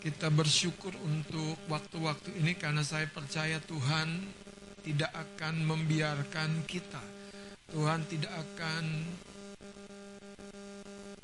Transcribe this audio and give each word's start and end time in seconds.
Kita 0.00 0.32
bersyukur 0.32 0.96
untuk 1.04 1.60
waktu-waktu 1.68 2.40
ini 2.40 2.56
karena 2.56 2.80
saya 2.80 3.04
percaya 3.04 3.60
Tuhan 3.60 4.24
tidak 4.80 5.12
akan 5.12 5.60
membiarkan 5.60 6.64
kita. 6.64 7.04
Tuhan 7.68 8.08
tidak 8.08 8.32
akan 8.32 8.84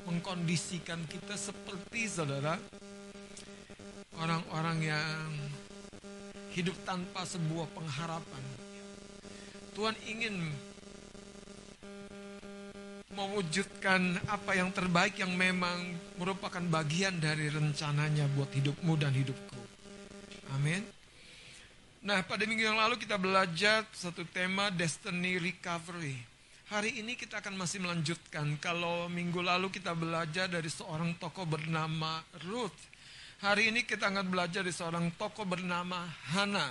mengkondisikan 0.05 1.01
kita 1.09 1.33
seperti 1.33 2.05
saudara 2.05 2.61
orang-orang 4.21 4.77
yang 4.85 5.29
hidup 6.53 6.77
tanpa 6.85 7.25
sebuah 7.25 7.65
pengharapan. 7.73 8.43
Tuhan 9.73 9.97
ingin 10.05 10.53
mewujudkan 13.17 14.21
apa 14.29 14.53
yang 14.53 14.69
terbaik 14.69 15.17
yang 15.17 15.33
memang 15.33 15.97
merupakan 16.21 16.61
bagian 16.69 17.17
dari 17.17 17.49
rencananya 17.49 18.29
buat 18.37 18.53
hidupmu 18.53 18.93
dan 18.93 19.09
hidupku. 19.17 19.57
Amin. 20.53 20.85
Nah, 22.05 22.21
pada 22.21 22.45
minggu 22.45 22.61
yang 22.61 22.77
lalu 22.77 23.01
kita 23.01 23.17
belajar 23.17 23.89
satu 23.89 24.21
tema 24.29 24.69
Destiny 24.69 25.41
Recovery. 25.41 26.13
Hari 26.69 27.01
ini 27.01 27.17
kita 27.17 27.41
akan 27.41 27.57
masih 27.57 27.81
melanjutkan. 27.81 28.53
Kalau 28.61 29.09
minggu 29.09 29.41
lalu 29.41 29.73
kita 29.73 29.97
belajar 29.97 30.45
dari 30.45 30.69
seorang 30.69 31.17
tokoh 31.17 31.49
bernama 31.49 32.21
Ruth. 32.45 32.77
Hari 33.41 33.73
ini 33.73 33.81
kita 33.81 34.13
akan 34.13 34.29
belajar 34.29 34.61
dari 34.61 34.75
seorang 34.75 35.09
tokoh 35.17 35.47
bernama 35.47 36.05
Hana. 36.37 36.69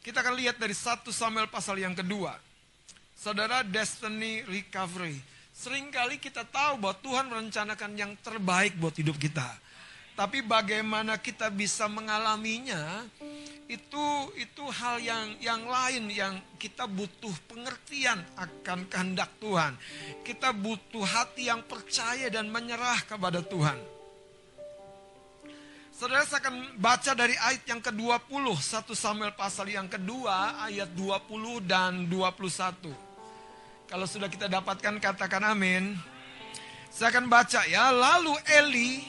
Kita 0.00 0.24
akan 0.24 0.34
lihat 0.38 0.56
dari 0.56 0.72
1 0.72 1.12
Samuel 1.12 1.46
pasal 1.52 1.76
yang 1.76 1.92
kedua. 1.92 2.34
Saudara, 3.14 3.62
Destiny 3.62 4.42
Recovery. 4.48 5.31
Seringkali 5.52 6.16
kita 6.16 6.48
tahu 6.48 6.80
bahwa 6.80 6.96
Tuhan 7.04 7.26
merencanakan 7.28 7.92
yang 7.92 8.12
terbaik 8.24 8.72
buat 8.80 8.96
hidup 8.96 9.20
kita. 9.20 9.44
Tapi 10.12 10.44
bagaimana 10.44 11.16
kita 11.16 11.48
bisa 11.48 11.88
mengalaminya 11.88 13.08
itu 13.64 14.06
itu 14.36 14.64
hal 14.68 15.00
yang 15.00 15.26
yang 15.40 15.62
lain 15.64 16.04
yang 16.12 16.34
kita 16.60 16.84
butuh 16.84 17.32
pengertian 17.48 18.20
akan 18.36 18.84
kehendak 18.92 19.32
Tuhan. 19.40 19.72
Kita 20.20 20.52
butuh 20.52 21.04
hati 21.04 21.48
yang 21.48 21.64
percaya 21.64 22.28
dan 22.28 22.52
menyerah 22.52 23.00
kepada 23.08 23.40
Tuhan. 23.40 23.80
Saudara 25.92 26.24
saya 26.28 26.44
akan 26.44 26.76
baca 26.76 27.12
dari 27.14 27.36
ayat 27.38 27.64
yang 27.68 27.80
ke-20 27.80 28.44
1 28.58 28.92
Samuel 28.92 29.32
pasal 29.32 29.70
yang 29.70 29.86
kedua 29.88 30.60
ayat 30.66 30.92
20 30.92 31.62
dan 31.64 32.04
21. 32.10 33.11
Kalau 33.92 34.08
sudah 34.08 34.32
kita 34.32 34.48
dapatkan 34.48 34.96
katakan 35.04 35.52
amin. 35.52 35.92
Saya 36.88 37.12
akan 37.12 37.28
baca 37.28 37.60
ya. 37.68 37.92
Lalu 37.92 38.32
Eli, 38.48 39.04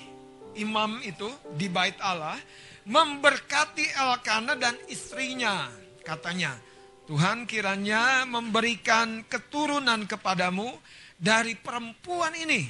imam 0.60 1.00
itu 1.08 1.32
di 1.56 1.72
bait 1.72 1.96
Allah, 2.04 2.36
memberkati 2.84 3.96
Elkana 3.96 4.60
dan 4.60 4.76
istrinya. 4.92 5.72
Katanya, 6.04 6.60
Tuhan 7.08 7.48
kiranya 7.48 8.28
memberikan 8.28 9.24
keturunan 9.24 10.04
kepadamu 10.04 10.76
dari 11.16 11.56
perempuan 11.56 12.36
ini. 12.36 12.68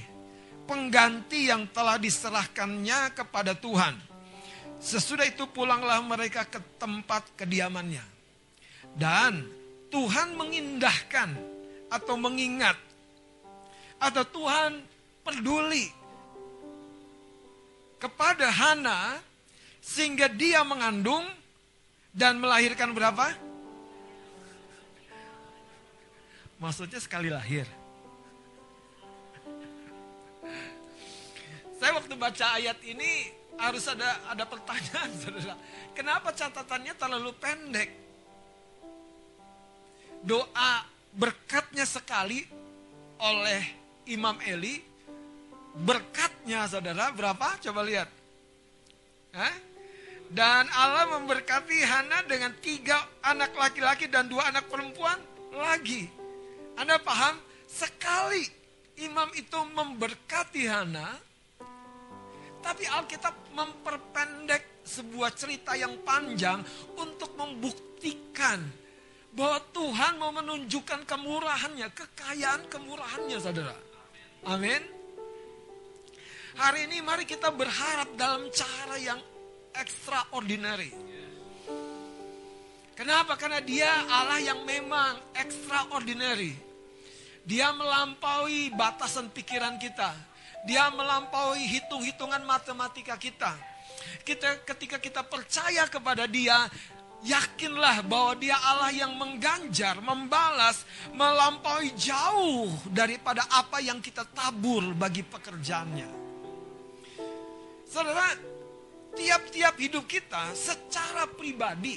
Pengganti 0.69 1.49
yang 1.49 1.65
telah 1.73 1.97
diserahkannya 1.97 3.17
kepada 3.17 3.57
Tuhan. 3.57 3.97
Sesudah 4.77 5.25
itu 5.25 5.49
pulanglah 5.49 5.97
mereka 6.05 6.45
ke 6.45 6.61
tempat 6.77 7.33
kediamannya. 7.33 8.05
Dan 8.93 9.49
Tuhan 9.89 10.37
mengindahkan 10.37 11.53
atau 11.93 12.17
mengingat 12.17 12.73
atau 14.01 14.25
Tuhan 14.25 14.81
peduli 15.21 15.93
kepada 18.01 18.49
Hana 18.49 19.21
sehingga 19.77 20.25
dia 20.27 20.65
mengandung 20.65 21.23
dan 22.09 22.41
melahirkan 22.41 22.91
berapa? 22.91 23.31
Maksudnya 26.57 26.99
sekali 26.99 27.27
lahir. 27.27 27.67
Saya 31.75 31.99
waktu 31.99 32.15
baca 32.15 32.45
ayat 32.55 32.79
ini 32.87 33.27
harus 33.59 33.83
ada 33.91 34.07
ada 34.31 34.47
pertanyaan, 34.47 35.09
saudara. 35.19 35.55
Kenapa 35.91 36.31
catatannya 36.31 36.93
terlalu 36.95 37.31
pendek? 37.35 37.89
Doa 40.23 40.92
berkatnya 41.13 41.85
sekali 41.85 42.43
oleh 43.21 43.61
Imam 44.09 44.37
Eli. 44.43 44.81
Berkatnya 45.73 46.69
saudara 46.69 47.09
berapa? 47.09 47.57
Coba 47.57 47.81
lihat. 47.81 48.09
Hah? 49.33 49.55
Dan 50.29 50.65
Allah 50.69 51.17
memberkati 51.17 51.77
Hana 51.81 52.25
dengan 52.25 52.53
tiga 52.61 52.97
anak 53.25 53.53
laki-laki 53.57 54.09
dan 54.09 54.29
dua 54.29 54.49
anak 54.49 54.69
perempuan 54.69 55.17
lagi. 55.53 56.09
Anda 56.77 56.97
paham? 57.01 57.37
Sekali 57.69 58.45
imam 59.01 59.29
itu 59.33 59.57
memberkati 59.57 60.63
Hana, 60.69 61.17
tapi 62.61 62.85
Alkitab 62.85 63.33
memperpendek 63.53 64.85
sebuah 64.85 65.33
cerita 65.33 65.73
yang 65.73 66.01
panjang 66.05 66.61
untuk 66.97 67.33
membuktikan 67.33 68.61
bahwa 69.33 69.57
Tuhan 69.73 70.21
mau 70.21 70.29
menunjukkan 70.29 71.09
kemurahannya, 71.09 71.89
kekayaan 71.89 72.69
kemurahannya 72.69 73.37
saudara. 73.41 73.73
Amin. 74.45 74.81
Hari 76.53 76.85
ini 76.85 77.01
mari 77.01 77.25
kita 77.25 77.49
berharap 77.49 78.13
dalam 78.13 78.45
cara 78.53 78.95
yang 79.01 79.17
extraordinary. 79.73 80.93
Kenapa? 82.93 83.33
Karena 83.41 83.57
dia 83.57 83.89
Allah 84.05 84.37
yang 84.37 84.61
memang 84.69 85.17
extraordinary. 85.33 86.53
Dia 87.41 87.73
melampaui 87.73 88.69
batasan 88.77 89.33
pikiran 89.33 89.81
kita. 89.81 90.13
Dia 90.69 90.93
melampaui 90.93 91.65
hitung-hitungan 91.73 92.45
matematika 92.45 93.17
kita. 93.17 93.57
Kita 94.21 94.61
ketika 94.63 95.01
kita 95.01 95.25
percaya 95.25 95.89
kepada 95.89 96.29
dia, 96.29 96.69
Yakinlah 97.23 98.03
bahwa 98.03 98.35
dia 98.35 98.59
Allah 98.59 98.91
yang 98.91 99.15
mengganjar, 99.15 99.95
membalas, 100.03 100.83
melampaui 101.15 101.95
jauh 101.95 102.67
daripada 102.91 103.47
apa 103.47 103.79
yang 103.79 104.03
kita 104.03 104.27
tabur 104.35 104.91
bagi 104.91 105.23
pekerjaannya. 105.23 106.09
Saudara, 107.87 108.27
tiap-tiap 109.15 109.79
hidup 109.79 110.03
kita 110.03 110.51
secara 110.51 111.23
pribadi 111.31 111.95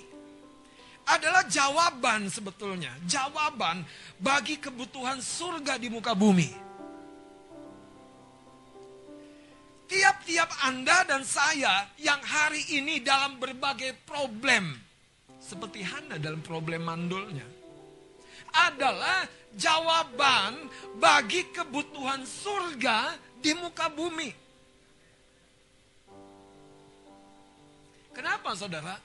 adalah 1.10 1.42
jawaban 1.50 2.30
sebetulnya. 2.30 2.94
Jawaban 3.10 3.82
bagi 4.22 4.62
kebutuhan 4.62 5.18
surga 5.18 5.74
di 5.74 5.90
muka 5.90 6.14
bumi. 6.14 6.50
Tiap-tiap 9.90 10.50
Anda 10.70 11.02
dan 11.02 11.26
saya 11.26 11.90
yang 11.98 12.22
hari 12.22 12.62
ini 12.78 13.02
dalam 13.02 13.42
berbagai 13.42 14.06
problem 14.06 14.85
seperti 15.46 15.86
Hana 15.86 16.18
dalam 16.18 16.42
problem 16.42 16.82
mandulnya 16.82 17.46
adalah 18.50 19.30
jawaban 19.54 20.66
bagi 20.98 21.46
kebutuhan 21.54 22.26
surga 22.26 23.14
di 23.38 23.54
muka 23.54 23.86
bumi. 23.86 24.30
Kenapa 28.10 28.56
saudara? 28.58 28.98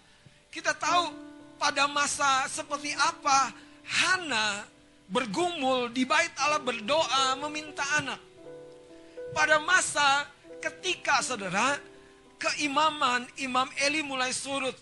Kita 0.50 0.74
tahu 0.74 1.14
pada 1.62 1.86
masa 1.86 2.48
seperti 2.50 2.96
apa 2.96 3.54
Hana 3.86 4.66
bergumul 5.12 5.92
di 5.92 6.08
bait 6.08 6.32
Allah 6.40 6.64
berdoa 6.64 7.38
meminta 7.44 7.84
anak. 8.00 8.20
Pada 9.36 9.60
masa 9.62 10.26
ketika 10.64 11.20
saudara 11.20 11.76
keimaman 12.40 13.28
Imam 13.38 13.68
Eli 13.84 14.00
mulai 14.00 14.32
surut 14.32 14.76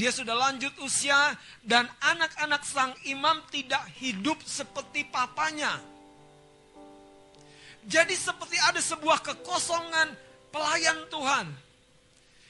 dia 0.00 0.08
sudah 0.08 0.32
lanjut 0.32 0.72
usia 0.80 1.36
dan 1.60 1.84
anak-anak 2.00 2.64
sang 2.64 2.96
imam 3.04 3.44
tidak 3.52 3.84
hidup 4.00 4.40
seperti 4.48 5.04
papanya. 5.04 5.76
Jadi 7.84 8.16
seperti 8.16 8.56
ada 8.64 8.80
sebuah 8.80 9.20
kekosongan 9.20 10.08
pelayan 10.48 11.04
Tuhan. 11.12 11.52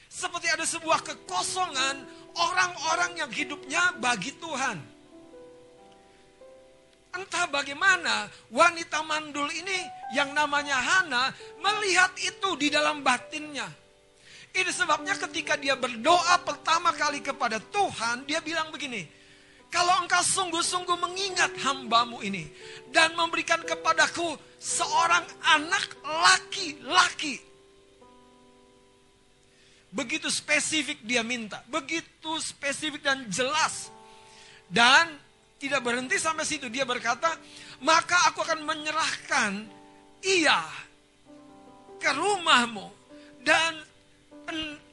Seperti 0.07 0.47
ada 0.47 0.63
sebuah 0.63 1.03
kekosongan 1.03 1.99
orang-orang 2.39 3.19
yang 3.19 3.31
hidupnya 3.35 3.99
bagi 3.99 4.31
Tuhan. 4.39 4.79
Entah 7.11 7.51
bagaimana 7.51 8.31
wanita 8.47 9.03
mandul 9.03 9.51
ini 9.51 9.79
yang 10.15 10.31
namanya 10.31 10.79
Hana 10.79 11.35
melihat 11.59 12.15
itu 12.15 12.55
di 12.55 12.71
dalam 12.71 13.03
batinnya. 13.03 13.80
Ini 14.51 14.71
sebabnya 14.75 15.15
ketika 15.15 15.55
dia 15.55 15.79
berdoa 15.79 16.35
pertama 16.43 16.91
kali 16.91 17.23
kepada 17.23 17.59
Tuhan, 17.71 18.27
dia 18.27 18.43
bilang 18.43 18.67
begini, 18.67 19.07
kalau 19.71 20.03
engkau 20.03 20.19
sungguh-sungguh 20.19 20.97
mengingat 20.99 21.55
hambamu 21.63 22.19
ini 22.19 22.51
dan 22.91 23.15
memberikan 23.15 23.63
kepadaku 23.63 24.35
seorang 24.59 25.23
anak 25.55 25.95
laki-laki. 26.03 27.39
Begitu 29.91 30.27
spesifik 30.27 30.99
dia 31.07 31.23
minta. 31.23 31.63
Begitu 31.71 32.35
spesifik 32.43 33.03
dan 33.03 33.27
jelas. 33.31 33.87
Dan 34.67 35.19
tidak 35.59 35.83
berhenti 35.83 36.19
sampai 36.19 36.47
situ. 36.47 36.67
Dia 36.67 36.87
berkata, 36.87 37.31
maka 37.83 38.31
aku 38.31 38.43
akan 38.43 38.63
menyerahkan 38.63 39.67
ia 40.23 40.63
ke 41.99 42.11
rumahmu. 42.15 42.87
Dan 43.43 43.90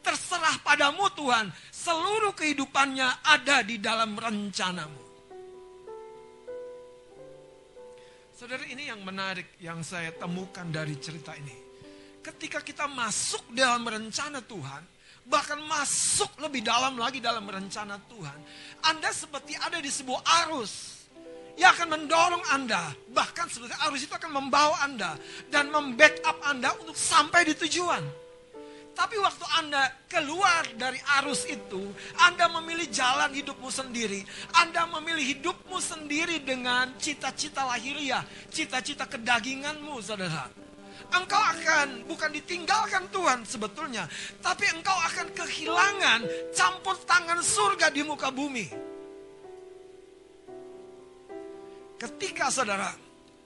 terserah 0.02 0.56
padamu 0.64 1.08
Tuhan. 1.12 1.52
Seluruh 1.72 2.32
kehidupannya 2.32 3.24
ada 3.24 3.64
di 3.64 3.76
dalam 3.80 4.16
rencanamu. 4.16 5.08
Saudara 8.38 8.62
ini 8.70 8.86
yang 8.86 9.02
menarik 9.02 9.58
yang 9.58 9.82
saya 9.82 10.14
temukan 10.14 10.62
dari 10.70 10.94
cerita 11.02 11.34
ini. 11.34 11.66
Ketika 12.22 12.62
kita 12.62 12.86
masuk 12.86 13.50
dalam 13.50 13.82
rencana 13.82 14.38
Tuhan, 14.38 14.82
bahkan 15.26 15.58
masuk 15.66 16.38
lebih 16.38 16.62
dalam 16.62 16.94
lagi 16.94 17.18
dalam 17.18 17.42
rencana 17.50 17.98
Tuhan, 18.06 18.38
Anda 18.86 19.10
seperti 19.10 19.58
ada 19.58 19.82
di 19.82 19.90
sebuah 19.90 20.22
arus 20.46 21.02
yang 21.58 21.74
akan 21.74 21.98
mendorong 21.98 22.44
Anda, 22.54 22.94
bahkan 23.10 23.50
seperti 23.50 23.74
arus 23.90 24.06
itu 24.06 24.14
akan 24.14 24.30
membawa 24.30 24.86
Anda 24.86 25.18
dan 25.50 25.74
membackup 25.74 26.38
Anda 26.46 26.78
untuk 26.78 26.94
sampai 26.94 27.42
di 27.42 27.58
tujuan. 27.58 28.27
Tapi 28.98 29.14
waktu 29.22 29.46
Anda 29.62 29.94
keluar 30.10 30.66
dari 30.74 30.98
arus 31.22 31.46
itu, 31.46 31.94
Anda 32.18 32.50
memilih 32.58 32.90
jalan 32.90 33.30
hidupmu 33.30 33.70
sendiri. 33.70 34.26
Anda 34.58 34.90
memilih 34.90 35.38
hidupmu 35.38 35.78
sendiri 35.78 36.42
dengan 36.42 36.90
cita-cita 36.98 37.62
lahiriah, 37.62 38.26
cita-cita 38.50 39.06
kedaginganmu, 39.06 40.02
saudara. 40.02 40.50
Engkau 41.14 41.38
akan 41.38 42.10
bukan 42.10 42.30
ditinggalkan 42.34 43.06
Tuhan 43.14 43.46
sebetulnya, 43.46 44.10
tapi 44.42 44.66
engkau 44.66 44.98
akan 44.98 45.30
kehilangan 45.30 46.20
campur 46.50 46.98
tangan 47.06 47.38
surga 47.38 47.94
di 47.94 48.02
muka 48.02 48.34
bumi. 48.34 48.66
Ketika 52.02 52.50
saudara, 52.50 52.90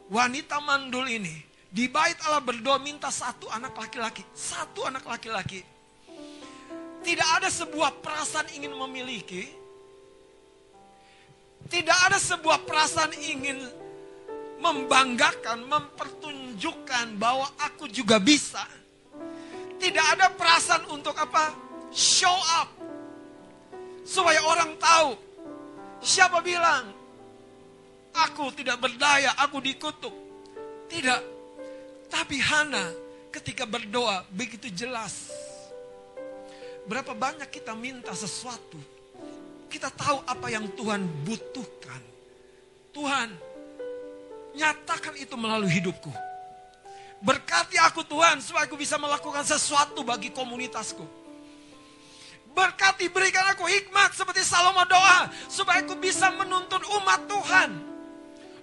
wanita 0.09 0.65
mandul 0.65 1.05
ini 1.13 1.52
di 1.73 1.89
bait 1.89 2.21
Allah 2.29 2.45
berdoa 2.45 2.77
minta 2.77 3.09
satu 3.09 3.49
anak 3.49 3.73
laki-laki. 3.73 4.21
Satu 4.37 4.85
anak 4.85 5.09
laki-laki. 5.09 5.65
Tidak 7.01 7.29
ada 7.41 7.49
sebuah 7.49 8.05
perasaan 8.05 8.53
ingin 8.53 8.77
memiliki. 8.77 9.49
Tidak 11.73 11.99
ada 12.05 12.21
sebuah 12.21 12.69
perasaan 12.69 13.17
ingin 13.17 13.57
membanggakan, 14.61 15.65
mempertunjukkan 15.65 17.17
bahwa 17.17 17.49
aku 17.57 17.89
juga 17.89 18.21
bisa. 18.21 18.63
Tidak 19.81 20.07
ada 20.13 20.29
perasaan 20.29 20.87
untuk 20.93 21.17
apa? 21.17 21.57
Show 21.89 22.39
up. 22.63 22.69
Supaya 24.05 24.45
orang 24.45 24.77
tahu. 24.77 25.17
Siapa 26.05 26.45
bilang? 26.45 26.93
Aku 28.13 28.53
tidak 28.53 28.77
berdaya, 28.77 29.33
aku 29.41 29.59
dikutuk. 29.65 30.13
Tidak. 30.93 31.42
Tapi 32.13 32.37
Hana 32.37 32.93
ketika 33.33 33.65
berdoa 33.65 34.29
begitu 34.29 34.69
jelas. 34.69 35.33
Berapa 36.85 37.17
banyak 37.17 37.49
kita 37.49 37.73
minta 37.73 38.13
sesuatu. 38.13 38.77
Kita 39.73 39.89
tahu 39.89 40.21
apa 40.29 40.53
yang 40.53 40.69
Tuhan 40.77 41.01
butuhkan. 41.25 42.03
Tuhan, 42.93 43.33
nyatakan 44.53 45.17
itu 45.17 45.33
melalui 45.41 45.73
hidupku. 45.73 46.13
Berkati 47.25 47.81
aku 47.81 48.05
Tuhan 48.05 48.45
supaya 48.45 48.69
aku 48.69 48.77
bisa 48.77 49.01
melakukan 49.01 49.47
sesuatu 49.49 50.05
bagi 50.05 50.29
komunitasku. 50.29 51.07
Berkati 52.53 53.09
berikan 53.09 53.49
aku 53.49 53.65
hikmat 53.65 54.13
seperti 54.13 54.45
Salomo 54.45 54.85
doa 54.85 55.33
supaya 55.49 55.81
aku 55.81 55.97
bisa 55.97 56.29
menuntun 56.37 56.85
umat 57.01 57.25
Tuhan. 57.25 57.92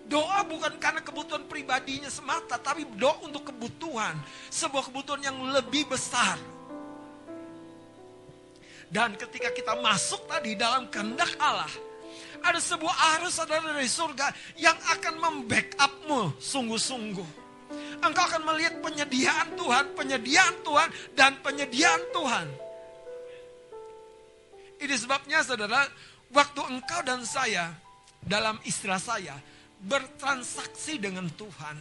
Doa 0.09 0.41
bukan 0.41 0.73
karena 0.81 1.05
kebutuhan 1.05 1.45
pribadinya 1.45 2.09
semata, 2.09 2.57
tapi 2.57 2.81
doa 2.97 3.21
untuk 3.21 3.53
kebutuhan. 3.53 4.17
Sebuah 4.49 4.89
kebutuhan 4.89 5.21
yang 5.21 5.37
lebih 5.53 5.85
besar. 5.85 6.41
Dan 8.89 9.13
ketika 9.13 9.53
kita 9.53 9.77
masuk 9.77 10.25
tadi 10.25 10.57
dalam 10.57 10.89
kehendak 10.89 11.29
Allah, 11.37 11.69
ada 12.41 12.57
sebuah 12.57 13.21
arus 13.21 13.37
saudara 13.37 13.69
dari 13.69 13.85
surga 13.85 14.33
yang 14.57 14.73
akan 14.97 15.21
membackup-mu 15.21 16.33
sungguh-sungguh. 16.41 17.29
Engkau 18.01 18.25
akan 18.25 18.49
melihat 18.49 18.81
penyediaan 18.81 19.53
Tuhan, 19.53 19.85
penyediaan 19.93 20.55
Tuhan, 20.65 20.89
dan 21.13 21.37
penyediaan 21.45 22.01
Tuhan. 22.09 22.47
Ini 24.81 24.95
sebabnya 24.97 25.45
saudara, 25.45 25.85
waktu 26.33 26.61
engkau 26.65 27.05
dan 27.05 27.21
saya 27.21 27.69
dalam 28.25 28.57
istilah 28.65 28.97
saya 28.97 29.37
bertransaksi 29.83 30.99
dengan 30.99 31.27
Tuhan, 31.39 31.77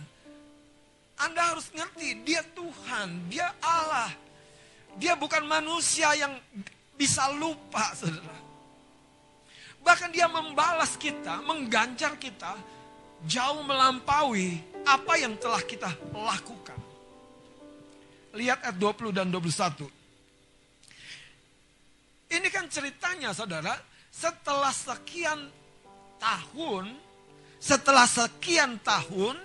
Anda 1.18 1.54
harus 1.54 1.66
ngerti, 1.74 2.22
dia 2.22 2.46
Tuhan, 2.54 3.26
dia 3.26 3.50
Allah. 3.58 4.14
Dia 4.98 5.18
bukan 5.18 5.46
manusia 5.46 6.14
yang 6.14 6.38
bisa 6.94 7.30
lupa, 7.34 7.94
saudara. 7.94 8.38
Bahkan 9.82 10.10
dia 10.14 10.30
membalas 10.30 10.94
kita, 10.94 11.42
mengganjar 11.42 12.14
kita, 12.18 12.54
jauh 13.26 13.62
melampaui 13.66 14.62
apa 14.86 15.14
yang 15.18 15.34
telah 15.38 15.62
kita 15.62 15.90
lakukan. 16.14 16.78
Lihat 18.34 18.62
ayat 18.62 18.76
20 18.78 19.10
dan 19.10 19.26
21. 19.30 19.90
Ini 22.28 22.48
kan 22.52 22.68
ceritanya 22.68 23.32
saudara, 23.32 23.74
setelah 24.12 24.70
sekian 24.70 25.48
tahun 26.20 27.07
setelah 27.58 28.06
sekian 28.06 28.78
tahun, 28.82 29.38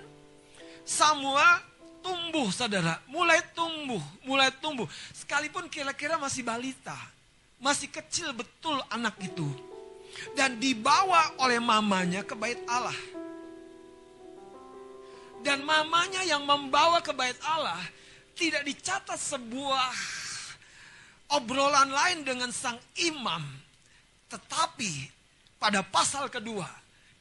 Samuel 0.86 1.74
tumbuh 2.04 2.52
saudara. 2.52 3.00
Mulai 3.08 3.40
tumbuh, 3.56 4.04
mulai 4.28 4.52
tumbuh. 4.60 4.86
Sekalipun 5.16 5.72
kira-kira 5.72 6.20
masih 6.20 6.44
balita. 6.44 6.96
Masih 7.64 7.88
kecil 7.88 8.36
betul 8.36 8.76
anak 8.92 9.16
itu. 9.24 9.48
Dan 10.38 10.60
dibawa 10.62 11.34
oleh 11.42 11.58
mamanya 11.58 12.22
ke 12.22 12.36
bait 12.36 12.60
Allah. 12.68 12.96
Dan 15.42 15.64
mamanya 15.64 16.22
yang 16.24 16.44
membawa 16.44 17.00
ke 17.00 17.12
bait 17.16 17.36
Allah 17.44 17.80
tidak 18.36 18.64
dicatat 18.68 19.18
sebuah 19.18 19.92
obrolan 21.34 21.90
lain 21.90 22.22
dengan 22.28 22.52
sang 22.54 22.78
imam. 23.00 23.42
Tetapi 24.30 24.92
pada 25.58 25.84
pasal 25.84 26.28
kedua, 26.32 26.68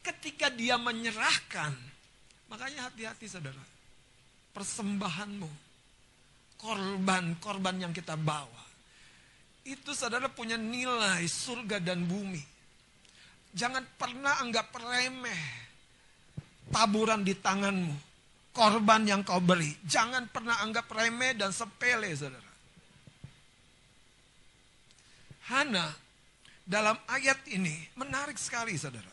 ketika 0.02 0.50
dia 0.50 0.74
menyerahkan, 0.76 1.72
makanya 2.50 2.90
hati-hati 2.90 3.30
saudara, 3.30 3.62
persembahanmu, 4.50 5.50
korban-korban 6.58 7.88
yang 7.88 7.94
kita 7.94 8.18
bawa, 8.18 8.66
itu 9.62 9.94
saudara 9.94 10.26
punya 10.26 10.58
nilai 10.58 11.22
surga 11.24 11.78
dan 11.78 12.02
bumi. 12.02 12.42
Jangan 13.54 13.86
pernah 13.94 14.42
anggap 14.42 14.74
remeh 14.74 15.42
taburan 16.74 17.22
di 17.22 17.38
tanganmu, 17.38 17.94
korban 18.50 19.06
yang 19.06 19.22
kau 19.22 19.38
beri. 19.38 19.70
Jangan 19.86 20.26
pernah 20.32 20.58
anggap 20.66 20.90
remeh 20.90 21.36
dan 21.38 21.54
sepele 21.54 22.10
saudara. 22.16 22.50
Hana 25.52 25.86
dalam 26.64 26.96
ayat 27.12 27.44
ini 27.52 27.76
menarik 27.98 28.38
sekali 28.40 28.72
saudara 28.78 29.11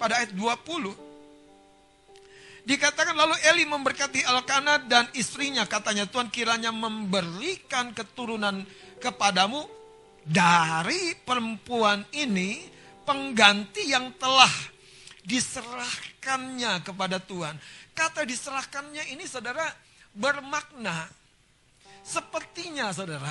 pada 0.00 0.24
ayat 0.24 0.32
20. 0.32 0.96
Dikatakan 2.64 3.12
lalu 3.12 3.36
Eli 3.52 3.68
memberkati 3.68 4.24
Elkana 4.24 4.80
dan 4.80 5.04
istrinya. 5.12 5.68
Katanya 5.68 6.08
Tuhan 6.08 6.32
kiranya 6.32 6.72
memberikan 6.72 7.92
keturunan 7.92 8.64
kepadamu 8.96 9.68
dari 10.24 11.12
perempuan 11.20 12.04
ini 12.16 12.64
pengganti 13.04 13.92
yang 13.92 14.16
telah 14.16 14.50
diserahkannya 15.24 16.80
kepada 16.80 17.20
Tuhan. 17.20 17.56
Kata 17.92 18.24
diserahkannya 18.24 19.12
ini 19.12 19.28
saudara 19.28 19.68
bermakna 20.16 21.06
sepertinya 22.00 22.90
saudara 22.90 23.30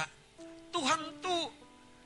Tuhan 0.70 1.02
tuh 1.20 1.44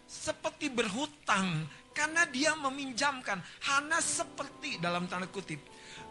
seperti 0.08 0.72
berhutang 0.72 1.68
karena 1.94 2.26
dia 2.28 2.58
meminjamkan. 2.58 3.40
Hana 3.64 4.02
seperti 4.02 4.82
dalam 4.82 5.06
tanda 5.06 5.30
kutip. 5.30 5.62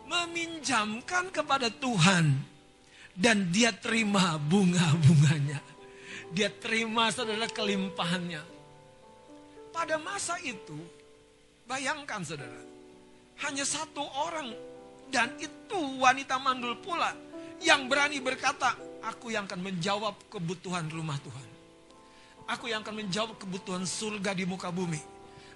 Meminjamkan 0.07 1.29
kepada 1.35 1.69
Tuhan. 1.69 2.51
Dan 3.13 3.53
dia 3.53 3.77
terima 3.77 4.41
bunga-bunganya. 4.41 5.61
Dia 6.33 6.49
terima 6.49 7.13
saudara 7.13 7.45
kelimpahannya. 7.45 8.41
Pada 9.69 10.01
masa 10.01 10.41
itu, 10.41 10.81
bayangkan 11.69 12.25
saudara. 12.25 12.63
Hanya 13.45 13.69
satu 13.69 14.01
orang 14.01 14.55
dan 15.13 15.29
itu 15.37 15.77
wanita 16.01 16.41
mandul 16.41 16.81
pula 16.81 17.13
yang 17.61 17.85
berani 17.85 18.17
berkata, 18.25 18.73
aku 19.05 19.29
yang 19.29 19.45
akan 19.45 19.61
menjawab 19.61 20.17
kebutuhan 20.33 20.89
rumah 20.89 21.21
Tuhan. 21.21 21.49
Aku 22.49 22.73
yang 22.73 22.81
akan 22.81 23.07
menjawab 23.07 23.37
kebutuhan 23.37 23.85
surga 23.85 24.33
di 24.33 24.49
muka 24.49 24.73
bumi. 24.73 25.12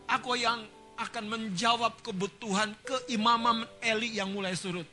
Aku 0.07 0.39
yang 0.39 0.63
akan 0.97 1.25
menjawab 1.29 2.01
kebutuhan 2.01 2.73
keimaman 2.87 3.69
Eli 3.85 4.17
yang 4.17 4.33
mulai 4.33 4.57
surut. 4.57 4.87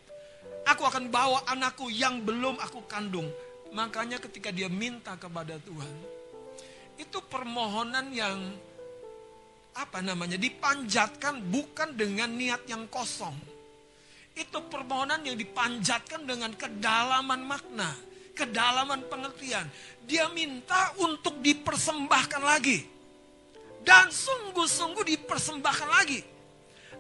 Aku 0.63 0.84
akan 0.88 1.12
bawa 1.12 1.43
anakku 1.48 1.91
yang 1.91 2.24
belum 2.24 2.60
aku 2.60 2.84
kandung. 2.88 3.27
Makanya 3.74 4.22
ketika 4.22 4.53
dia 4.53 4.70
minta 4.70 5.17
kepada 5.17 5.58
Tuhan, 5.60 5.96
itu 7.01 7.17
permohonan 7.25 8.13
yang 8.13 8.38
apa 9.74 10.05
namanya 10.05 10.38
dipanjatkan 10.38 11.41
bukan 11.50 11.98
dengan 11.98 12.29
niat 12.29 12.70
yang 12.70 12.86
kosong. 12.88 13.34
Itu 14.34 14.65
permohonan 14.70 15.25
yang 15.25 15.38
dipanjatkan 15.38 16.25
dengan 16.25 16.53
kedalaman 16.53 17.41
makna, 17.46 17.93
kedalaman 18.38 19.05
pengertian. 19.10 19.65
Dia 20.05 20.29
minta 20.29 20.93
untuk 21.01 21.41
dipersembahkan 21.41 22.41
lagi. 22.41 22.93
Dan 23.84 24.08
sungguh-sungguh 24.10 25.04
dipersembahkan 25.04 25.90
lagi. 25.92 26.24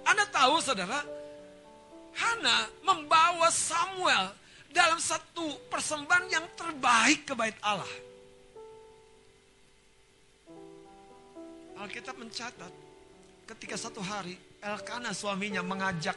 Anda 0.03 0.27
tahu 0.27 0.59
saudara, 0.59 0.99
Hana 2.13 2.69
membawa 2.83 3.47
Samuel 3.49 4.35
dalam 4.69 4.99
satu 4.99 5.63
persembahan 5.71 6.27
yang 6.29 6.45
terbaik 6.53 7.25
ke 7.25 7.33
bait 7.33 7.57
Allah. 7.63 7.89
Alkitab 11.79 12.15
mencatat 12.15 12.73
ketika 13.49 13.75
satu 13.75 13.99
hari 13.99 14.37
Elkana 14.63 15.11
suaminya 15.11 15.59
mengajak 15.59 16.15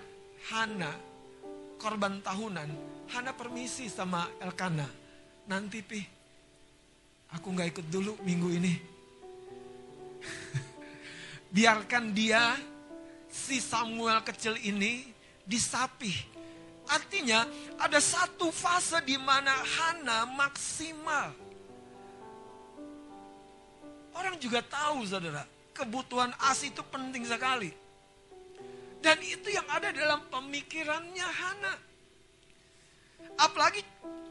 Hana 0.50 0.92
korban 1.78 2.22
tahunan. 2.22 2.70
Hana 3.06 3.30
permisi 3.34 3.86
sama 3.86 4.26
Elkana. 4.42 4.86
Nanti 5.46 5.78
pi, 5.78 6.02
aku 7.30 7.46
nggak 7.54 7.68
ikut 7.70 7.86
dulu 7.86 8.18
minggu 8.26 8.48
ini. 8.50 8.95
Biarkan 11.56 12.12
dia 12.12 12.56
si 13.30 13.60
Samuel 13.60 14.24
kecil 14.24 14.56
ini 14.62 15.06
disapih. 15.44 16.14
Artinya 16.86 17.46
ada 17.82 17.98
satu 17.98 18.54
fase 18.54 19.02
di 19.02 19.18
mana 19.18 19.50
Hana 19.50 20.26
maksimal. 20.30 21.34
Orang 24.16 24.40
juga 24.40 24.64
tahu 24.64 25.04
saudara, 25.04 25.44
kebutuhan 25.76 26.32
ASI 26.40 26.72
itu 26.72 26.80
penting 26.88 27.26
sekali. 27.26 27.68
Dan 29.02 29.20
itu 29.20 29.52
yang 29.52 29.66
ada 29.68 29.92
dalam 29.92 30.24
pemikirannya 30.32 31.26
Hana. 31.26 31.74
Apalagi 33.36 33.84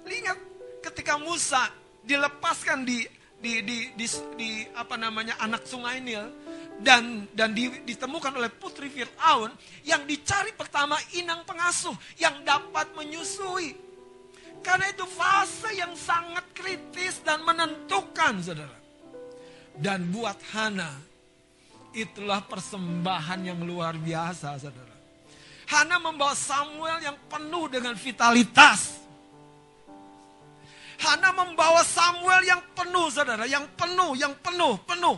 lihat 0.08 0.40
ketika 0.82 1.22
Musa 1.22 1.70
dilepaskan 2.02 2.82
di 2.82 3.06
di 3.46 3.62
di 3.62 3.78
di, 3.94 4.08
di 4.34 4.52
apa 4.74 4.98
namanya 4.98 5.38
anak 5.38 5.70
sungai 5.70 6.02
Nil 6.02 6.26
dan 6.82 7.30
dan 7.38 7.54
di, 7.54 7.70
ditemukan 7.86 8.34
oleh 8.42 8.50
putri 8.50 8.90
Firaun 8.90 9.54
yang 9.86 10.02
dicari 10.10 10.50
pertama 10.58 10.98
inang 11.14 11.46
pengasuh 11.46 11.94
yang 12.18 12.42
dapat 12.42 12.90
menyusui. 12.98 13.86
Karena 14.66 14.90
itu 14.90 15.06
fase 15.06 15.78
yang 15.78 15.94
sangat 15.94 16.42
kritis 16.58 17.22
dan 17.22 17.46
menentukan, 17.46 18.42
saudara. 18.42 18.74
Dan 19.78 20.10
buat 20.10 20.42
Hana, 20.58 20.90
itulah 21.94 22.42
persembahan 22.42 23.46
yang 23.46 23.62
luar 23.62 23.94
biasa, 23.94 24.58
saudara. 24.58 24.98
Hana 25.70 26.02
membawa 26.02 26.34
Samuel 26.34 26.98
yang 26.98 27.14
penuh 27.30 27.70
dengan 27.70 27.94
vitalitas. 27.94 29.05
Hana 31.06 31.30
membawa 31.30 31.86
Samuel 31.86 32.42
yang 32.50 32.62
penuh, 32.74 33.08
saudara. 33.14 33.46
Yang 33.46 33.70
penuh, 33.78 34.12
yang 34.18 34.34
penuh, 34.42 34.74
penuh. 34.90 35.18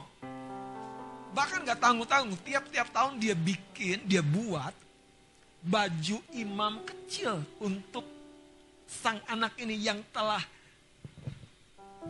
Bahkan 1.32 1.64
gak 1.64 1.80
tanggung-tanggung. 1.80 2.36
Tiap-tiap 2.44 2.92
tahun 2.92 3.24
dia 3.24 3.34
bikin, 3.34 4.04
dia 4.04 4.20
buat 4.20 4.76
baju 5.64 6.18
imam 6.36 6.84
kecil 6.84 7.40
untuk 7.64 8.04
sang 8.88 9.20
anak 9.28 9.56
ini 9.60 9.76
yang 9.80 10.00
telah 10.12 10.40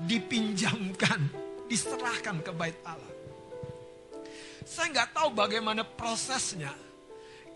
dipinjamkan 0.05 1.17
diserahkan 1.65 2.41
ke 2.41 2.51
bait 2.53 2.77
Allah. 2.85 3.13
Saya 4.67 4.91
nggak 4.93 5.09
tahu 5.15 5.29
bagaimana 5.33 5.83
prosesnya. 5.83 6.71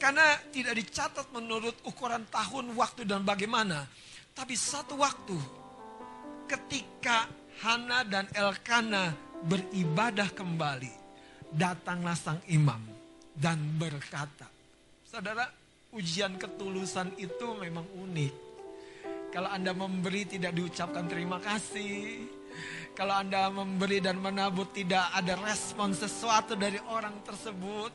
Karena 0.02 0.34
tidak 0.50 0.74
dicatat 0.82 1.30
menurut 1.30 1.78
ukuran 1.86 2.26
tahun, 2.34 2.74
waktu, 2.74 3.06
dan 3.06 3.22
bagaimana. 3.22 3.86
Tapi 4.34 4.58
satu 4.58 4.98
waktu, 4.98 5.38
ketika 6.52 7.32
Hana 7.64 8.04
dan 8.04 8.28
Elkana 8.36 9.16
beribadah 9.48 10.28
kembali, 10.36 10.92
datanglah 11.48 12.18
sang 12.20 12.44
imam 12.52 12.84
dan 13.32 13.56
berkata, 13.80 14.52
Saudara, 15.08 15.48
ujian 15.96 16.36
ketulusan 16.36 17.16
itu 17.16 17.56
memang 17.56 17.88
unik. 17.96 18.34
Kalau 19.32 19.48
Anda 19.48 19.72
memberi 19.72 20.28
tidak 20.28 20.52
diucapkan 20.52 21.08
terima 21.08 21.40
kasih, 21.40 22.28
kalau 22.92 23.16
Anda 23.16 23.48
memberi 23.48 24.04
dan 24.04 24.20
menabur 24.20 24.68
tidak 24.76 25.08
ada 25.16 25.40
respon 25.40 25.96
sesuatu 25.96 26.60
dari 26.60 26.84
orang 26.92 27.16
tersebut, 27.24 27.92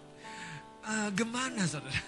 uh, 0.88 1.08
gimana 1.12 1.68
saudara? 1.68 2.00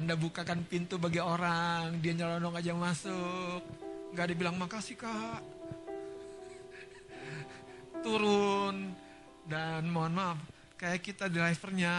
anda 0.00 0.14
bukakan 0.14 0.64
pintu 0.64 0.96
bagi 0.96 1.18
orang, 1.18 1.98
dia 1.98 2.14
nyelonong 2.14 2.56
aja 2.56 2.72
masuk. 2.72 3.89
Gak 4.10 4.26
dibilang 4.30 4.58
makasih 4.58 4.98
kak. 4.98 5.42
Turun. 8.02 8.96
Dan 9.50 9.90
mohon 9.90 10.14
maaf, 10.14 10.38
kayak 10.78 11.02
kita 11.02 11.26
drivernya. 11.26 11.90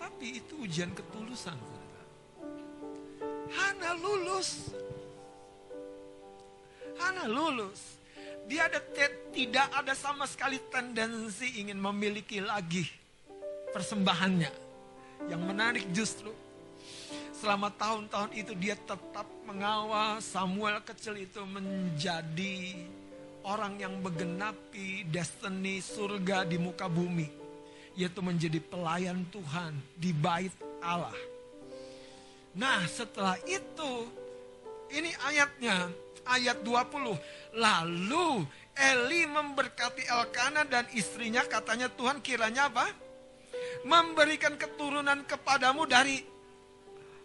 Tapi 0.00 0.40
itu 0.40 0.64
ujian 0.64 0.96
ketulusan. 0.96 1.60
Hana 3.52 3.92
lulus. 4.00 4.72
Hana 6.96 7.28
lulus. 7.28 8.00
Dia 8.48 8.72
ada 8.72 8.80
tidak 9.28 9.68
ada 9.76 9.92
sama 9.92 10.24
sekali 10.24 10.56
tendensi 10.72 11.60
ingin 11.60 11.76
memiliki 11.76 12.40
lagi 12.40 12.88
persembahannya. 13.76 14.65
Yang 15.26 15.42
menarik 15.42 15.86
justru 15.90 16.30
selama 17.36 17.68
tahun-tahun 17.74 18.32
itu 18.32 18.56
dia 18.56 18.78
tetap 18.78 19.28
mengawal 19.44 20.22
Samuel 20.24 20.80
kecil 20.82 21.18
itu 21.20 21.44
menjadi 21.44 22.86
orang 23.46 23.78
yang 23.78 23.94
menggenapi 24.02 25.06
destiny 25.06 25.82
surga 25.82 26.46
di 26.46 26.58
muka 26.58 26.86
bumi. 26.86 27.28
Yaitu 27.96 28.20
menjadi 28.20 28.60
pelayan 28.60 29.24
Tuhan 29.32 29.72
di 29.96 30.12
bait 30.12 30.52
Allah. 30.84 31.16
Nah 32.56 32.84
setelah 32.84 33.40
itu, 33.48 33.92
ini 34.92 35.12
ayatnya, 35.24 35.88
ayat 36.28 36.60
20. 36.60 37.16
Lalu 37.56 38.44
Eli 38.76 39.24
memberkati 39.24 40.04
Elkana 40.04 40.68
dan 40.68 40.84
istrinya 40.92 41.40
katanya 41.48 41.88
Tuhan 41.88 42.20
kiranya 42.20 42.68
apa? 42.68 43.05
Memberikan 43.84 44.56
keturunan 44.56 45.26
kepadamu 45.28 45.84
dari 45.84 46.22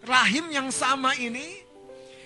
rahim 0.03 0.51
yang 0.51 0.67
sama 0.73 1.15
ini. 1.15 1.63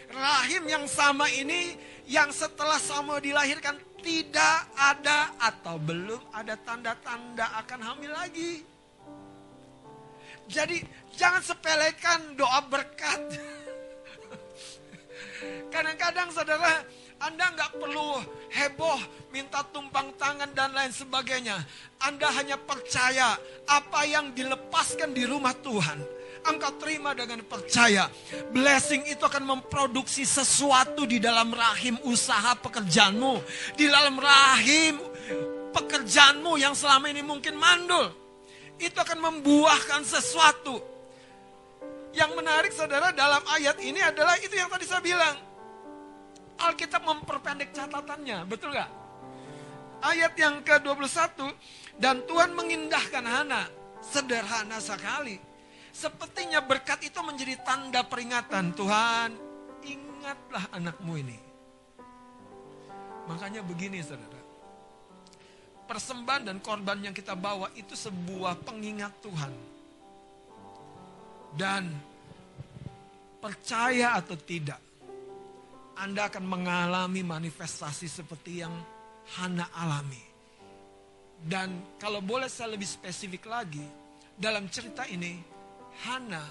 Rahim 0.10 0.66
yang 0.70 0.86
sama 0.88 1.28
ini 1.30 1.76
yang 2.08 2.30
setelah 2.30 2.78
Samuel 2.78 3.22
dilahirkan 3.22 3.76
tidak 4.06 4.70
ada 4.78 5.34
atau 5.42 5.82
belum 5.82 6.22
ada 6.30 6.54
tanda-tanda 6.62 7.46
akan 7.66 7.80
hamil 7.82 8.14
lagi. 8.14 8.62
Jadi 10.46 10.78
jangan 11.18 11.42
sepelekan 11.42 12.38
doa 12.38 12.62
berkat. 12.70 13.18
Kadang-kadang 15.74 16.30
saudara, 16.30 16.86
Anda 17.20 17.48
nggak 17.56 17.72
perlu 17.80 18.20
heboh, 18.52 19.00
minta 19.32 19.64
tumpang 19.72 20.12
tangan 20.20 20.52
dan 20.52 20.76
lain 20.76 20.92
sebagainya. 20.92 21.56
Anda 22.04 22.28
hanya 22.36 22.60
percaya 22.60 23.40
apa 23.66 24.04
yang 24.04 24.36
dilepaskan 24.36 25.16
di 25.16 25.24
rumah 25.24 25.56
Tuhan. 25.64 26.00
Engkau 26.46 26.78
terima 26.78 27.18
dengan 27.18 27.42
percaya. 27.42 28.06
Blessing 28.54 29.10
itu 29.10 29.24
akan 29.26 29.58
memproduksi 29.58 30.28
sesuatu 30.28 31.10
di 31.10 31.18
dalam 31.18 31.50
rahim 31.50 31.98
usaha 32.06 32.54
pekerjaanmu. 32.62 33.42
Di 33.74 33.90
dalam 33.90 34.14
rahim 34.22 35.02
pekerjaanmu 35.74 36.62
yang 36.62 36.78
selama 36.78 37.10
ini 37.10 37.26
mungkin 37.26 37.58
mandul 37.58 38.14
itu 38.78 38.94
akan 38.94 39.20
membuahkan 39.32 40.06
sesuatu. 40.06 40.78
Yang 42.14 42.32
menarik 42.38 42.72
saudara 42.72 43.10
dalam 43.12 43.42
ayat 43.50 43.82
ini 43.82 44.00
adalah 44.00 44.38
itu 44.40 44.54
yang 44.54 44.70
tadi 44.70 44.86
saya 44.86 45.02
bilang. 45.02 45.55
Alkitab 46.56 47.04
memperpendek 47.04 47.76
catatannya, 47.76 48.48
betul 48.48 48.72
gak? 48.72 48.88
Ayat 50.00 50.34
yang 50.40 50.64
ke-21, 50.64 51.52
dan 52.00 52.24
Tuhan 52.28 52.52
mengindahkan 52.56 53.26
Hana, 53.26 53.68
sederhana 54.00 54.80
sekali. 54.80 55.40
Sepertinya 55.96 56.60
berkat 56.60 57.08
itu 57.08 57.20
menjadi 57.24 57.56
tanda 57.64 58.04
peringatan. 58.04 58.76
Tuhan, 58.76 59.32
ingatlah 59.88 60.64
anakmu 60.76 61.16
ini. 61.16 61.40
Makanya 63.32 63.64
begini 63.64 64.04
saudara. 64.04 64.44
Persembahan 65.86 66.52
dan 66.52 66.58
korban 66.60 67.00
yang 67.00 67.16
kita 67.16 67.38
bawa 67.38 67.72
itu 67.80 67.96
sebuah 67.96 68.60
pengingat 68.66 69.14
Tuhan. 69.24 69.54
Dan 71.56 71.88
percaya 73.40 74.20
atau 74.20 74.36
tidak, 74.36 74.82
Anda 75.96 76.28
akan 76.28 76.44
mengalami 76.44 77.24
manifestasi 77.24 78.08
seperti 78.12 78.64
yang 78.64 78.76
Hana 79.40 79.72
alami. 79.74 80.22
Dan 81.36 81.98
kalau 81.98 82.22
boleh 82.22 82.48
saya 82.52 82.76
lebih 82.76 82.88
spesifik 82.88 83.48
lagi, 83.50 83.84
dalam 84.36 84.68
cerita 84.68 85.08
ini 85.08 85.40
Hana 86.06 86.44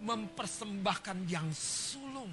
mempersembahkan 0.00 1.28
yang 1.28 1.48
sulung, 1.52 2.32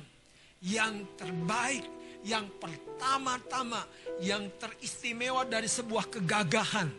yang 0.63 1.15
terbaik, 1.19 1.83
yang 2.23 2.47
pertama-tama, 2.55 3.83
yang 4.23 4.47
teristimewa 4.55 5.43
dari 5.43 5.67
sebuah 5.67 6.07
kegagahan. 6.07 6.89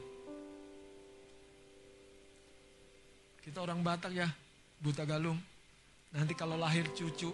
Kita 3.40 3.58
orang 3.60 3.80
Batak 3.84 4.12
ya, 4.12 4.28
buta 4.80 5.04
galung. 5.04 5.36
Nanti 6.12 6.32
kalau 6.36 6.56
lahir 6.56 6.88
cucu, 6.92 7.32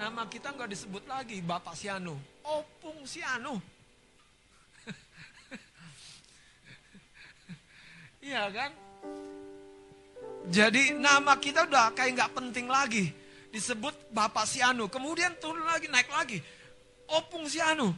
nama 0.00 0.24
kita 0.24 0.56
nggak 0.56 0.72
disebut 0.72 1.04
lagi 1.04 1.44
Bapak 1.44 1.76
Siano, 1.76 2.16
Opung 2.40 3.04
Siano. 3.04 3.60
Iya 8.20 8.52
kan? 8.52 8.68
Jadi 10.48 10.92
nama 10.96 11.36
kita 11.40 11.64
udah 11.68 11.92
kayak 11.92 12.14
nggak 12.16 12.32
penting 12.36 12.68
lagi. 12.68 13.12
Disebut 13.52 13.94
Bapak 14.12 14.44
Sianu. 14.44 14.88
Kemudian 14.92 15.40
turun 15.40 15.64
lagi, 15.64 15.88
naik 15.88 16.12
lagi. 16.12 16.36
Opung 17.08 17.48
Sianu. 17.48 17.88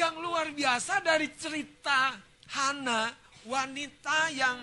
yang 0.00 0.20
luar 0.20 0.52
biasa 0.52 1.00
dari 1.00 1.32
cerita 1.32 2.12
Hana, 2.52 3.08
wanita 3.48 4.28
yang 4.36 4.60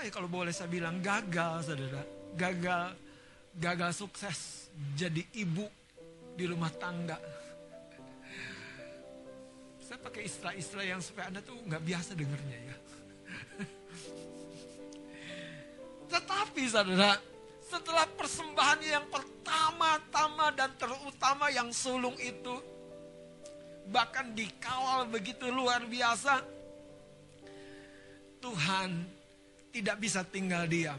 apa 0.00 0.08
ya 0.08 0.16
kalau 0.16 0.32
boleh 0.32 0.48
saya 0.48 0.72
bilang 0.72 1.04
gagal, 1.04 1.60
saudara. 1.60 2.00
Gagal, 2.32 2.96
gagal 3.52 3.92
sukses 3.92 4.72
jadi 4.96 5.20
ibu 5.36 5.68
di 6.32 6.48
rumah 6.48 6.72
tangga 6.72 7.20
saya 9.84 10.00
pakai 10.00 10.24
istilah-istilah 10.24 10.86
yang 10.88 11.04
supaya 11.04 11.28
Anda 11.28 11.44
tuh 11.44 11.52
nggak 11.68 11.84
biasa 11.84 12.16
dengernya 12.16 12.58
ya. 12.64 12.76
Tetapi 16.16 16.62
saudara, 16.64 17.20
setelah 17.60 18.08
persembahan 18.16 18.80
yang 18.80 19.04
pertama-tama 19.12 20.48
dan 20.56 20.72
terutama 20.80 21.52
yang 21.52 21.68
sulung 21.76 22.16
itu, 22.16 22.56
bahkan 23.92 24.32
dikawal 24.32 25.12
begitu 25.12 25.52
luar 25.52 25.84
biasa, 25.84 26.40
Tuhan 28.40 29.19
tidak 29.70 29.96
bisa 30.02 30.26
tinggal 30.26 30.66
diam. 30.66 30.98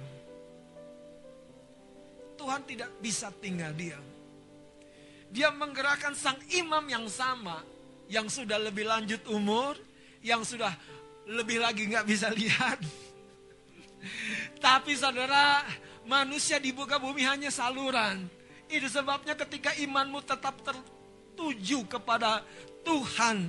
Tuhan 2.39 2.61
tidak 2.65 2.89
bisa 3.03 3.29
tinggal 3.37 3.71
diam. 3.75 4.01
Dia 5.31 5.53
menggerakkan 5.53 6.11
sang 6.17 6.39
imam 6.51 6.83
yang 6.89 7.05
sama 7.07 7.63
yang 8.11 8.27
sudah 8.27 8.59
lebih 8.59 8.83
lanjut 8.83 9.23
umur, 9.31 9.79
yang 10.19 10.43
sudah 10.43 10.75
lebih 11.29 11.63
lagi 11.63 11.87
nggak 11.87 12.03
bisa 12.03 12.27
lihat. 12.33 12.81
Tapi 14.57 14.97
saudara, 14.97 15.63
manusia 16.09 16.57
di 16.57 16.73
muka 16.73 16.97
bumi 16.97 17.23
hanya 17.23 17.53
saluran. 17.53 18.25
Itu 18.67 18.87
sebabnya 18.87 19.37
ketika 19.37 19.75
imanmu 19.77 20.24
tetap 20.24 20.59
tertuju 20.63 21.85
kepada 21.87 22.41
Tuhan 22.81 23.48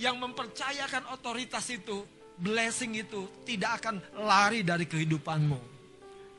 yang 0.00 0.16
mempercayakan 0.16 1.12
otoritas 1.12 1.68
itu, 1.68 2.02
blessing 2.40 2.96
itu 2.96 3.28
tidak 3.44 3.84
akan 3.84 4.00
lari 4.24 4.64
dari 4.64 4.88
kehidupanmu. 4.88 5.60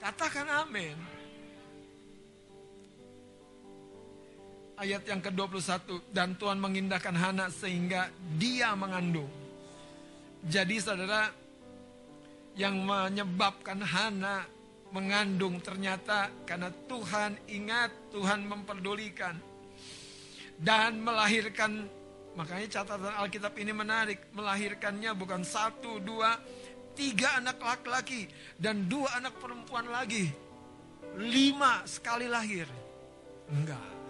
Katakan 0.01 0.49
amin. 0.65 1.21
ayat 4.81 5.05
yang 5.05 5.21
ke-21 5.21 6.09
dan 6.09 6.33
Tuhan 6.33 6.57
mengindahkan 6.57 7.13
Hana 7.13 7.53
sehingga 7.53 8.09
dia 8.41 8.73
mengandung. 8.73 9.29
Jadi 10.41 10.81
saudara 10.81 11.29
yang 12.57 12.81
menyebabkan 12.81 13.77
Hana 13.77 14.41
mengandung 14.89 15.61
ternyata 15.61 16.33
karena 16.49 16.73
Tuhan 16.89 17.37
ingat, 17.45 17.93
Tuhan 18.09 18.41
memperdulikan 18.49 19.37
dan 20.57 20.97
melahirkan 20.97 21.85
makanya 22.36 22.82
catatan 22.82 23.12
Alkitab 23.20 23.54
ini 23.60 23.76
menarik 23.76 24.32
melahirkannya 24.32 25.12
bukan 25.15 25.44
satu 25.44 26.00
dua 26.00 26.39
tiga 26.96 27.39
anak 27.39 27.60
laki-laki 27.60 28.28
dan 28.56 28.88
dua 28.88 29.20
anak 29.20 29.36
perempuan 29.39 29.88
lagi 29.91 30.32
lima 31.20 31.84
sekali 31.84 32.28
lahir 32.32 32.67
enggak 33.52 34.02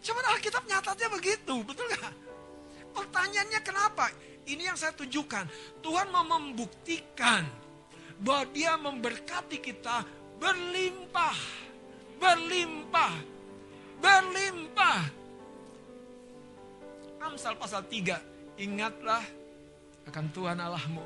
Cuman 0.00 0.24
Alkitab 0.32 0.64
nyatanya 0.64 1.08
begitu, 1.12 1.60
betul 1.60 1.84
gak? 1.92 2.12
Pertanyaannya 2.96 3.60
kenapa? 3.60 4.08
Ini 4.48 4.72
yang 4.72 4.76
saya 4.80 4.96
tunjukkan. 4.96 5.44
Tuhan 5.84 6.08
mau 6.08 6.24
membuktikan 6.24 7.44
bahwa 8.18 8.48
dia 8.50 8.74
memberkati 8.80 9.60
kita 9.60 10.02
berlimpah. 10.40 11.36
Berlimpah. 12.16 13.12
Berlimpah. 14.00 15.19
Amsal 17.20 17.54
pasal 17.60 17.84
3. 17.84 18.16
Ingatlah 18.56 19.20
akan 20.08 20.26
Tuhan 20.32 20.56
Allahmu. 20.56 21.04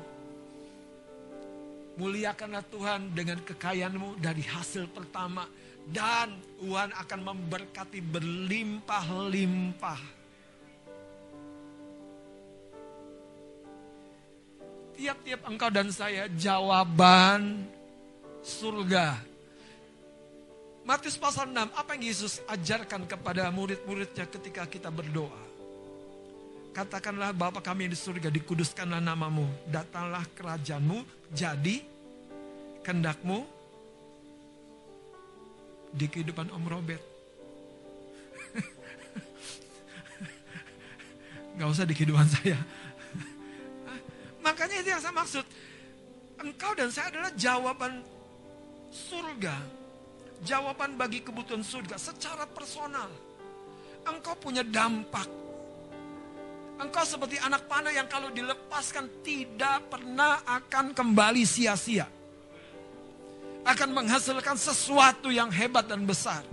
Muliakanlah 1.95 2.63
Tuhan 2.71 3.11
dengan 3.15 3.39
kekayaanmu 3.43 4.19
dari 4.19 4.43
hasil 4.43 4.91
pertama 4.91 5.47
dan 5.87 6.35
Tuhan 6.59 6.91
akan 6.91 7.19
memberkati 7.23 7.99
berlimpah-limpah. 8.03 10.01
Tiap-tiap 14.95 15.41
engkau 15.51 15.69
dan 15.71 15.91
saya 15.91 16.31
jawaban 16.31 17.67
surga. 18.39 19.19
Matius 20.87 21.19
pasal 21.19 21.51
6, 21.51 21.75
apa 21.75 21.99
yang 21.99 22.03
Yesus 22.07 22.39
ajarkan 22.47 23.03
kepada 23.03 23.51
murid-muridnya 23.51 24.23
ketika 24.29 24.63
kita 24.67 24.87
berdoa? 24.87 25.44
Katakanlah 26.75 27.31
Bapa 27.31 27.63
kami 27.63 27.87
di 27.87 27.95
surga, 27.95 28.27
dikuduskanlah 28.27 28.99
namamu, 28.99 29.47
datanglah 29.63 30.27
kerajaanmu, 30.35 31.07
jadi 31.31 31.79
kendakmu 32.83 33.47
di 35.95 36.03
kehidupan 36.11 36.51
Om 36.51 36.65
Robert. 36.67 36.99
Gak 41.55 41.69
usah 41.71 41.87
di 41.87 41.95
kehidupan 41.95 42.27
saya. 42.27 42.59
Makanya 44.43 44.83
itu 44.83 44.91
yang 44.91 44.99
saya 44.99 45.15
maksud. 45.15 45.47
Engkau 46.43 46.75
dan 46.75 46.91
saya 46.91 47.07
adalah 47.07 47.31
jawaban 47.39 48.03
surga. 48.91 49.63
Jawaban 50.43 50.99
bagi 50.99 51.23
kebutuhan 51.23 51.63
surga 51.63 51.95
secara 51.95 52.43
personal. 52.43 53.07
Engkau 54.03 54.35
punya 54.35 54.67
dampak. 54.67 55.44
Engkau 56.75 57.07
seperti 57.07 57.39
anak 57.39 57.71
panah 57.71 57.93
yang 57.95 58.07
kalau 58.11 58.29
dilepaskan 58.35 59.07
tidak 59.23 59.87
pernah 59.87 60.43
akan 60.43 60.91
kembali 60.91 61.47
sia-sia 61.47 62.07
akan 63.65 63.89
menghasilkan 63.97 64.53
sesuatu 64.55 65.33
yang 65.33 65.49
hebat 65.49 65.89
dan 65.89 66.05
besar. 66.05 66.45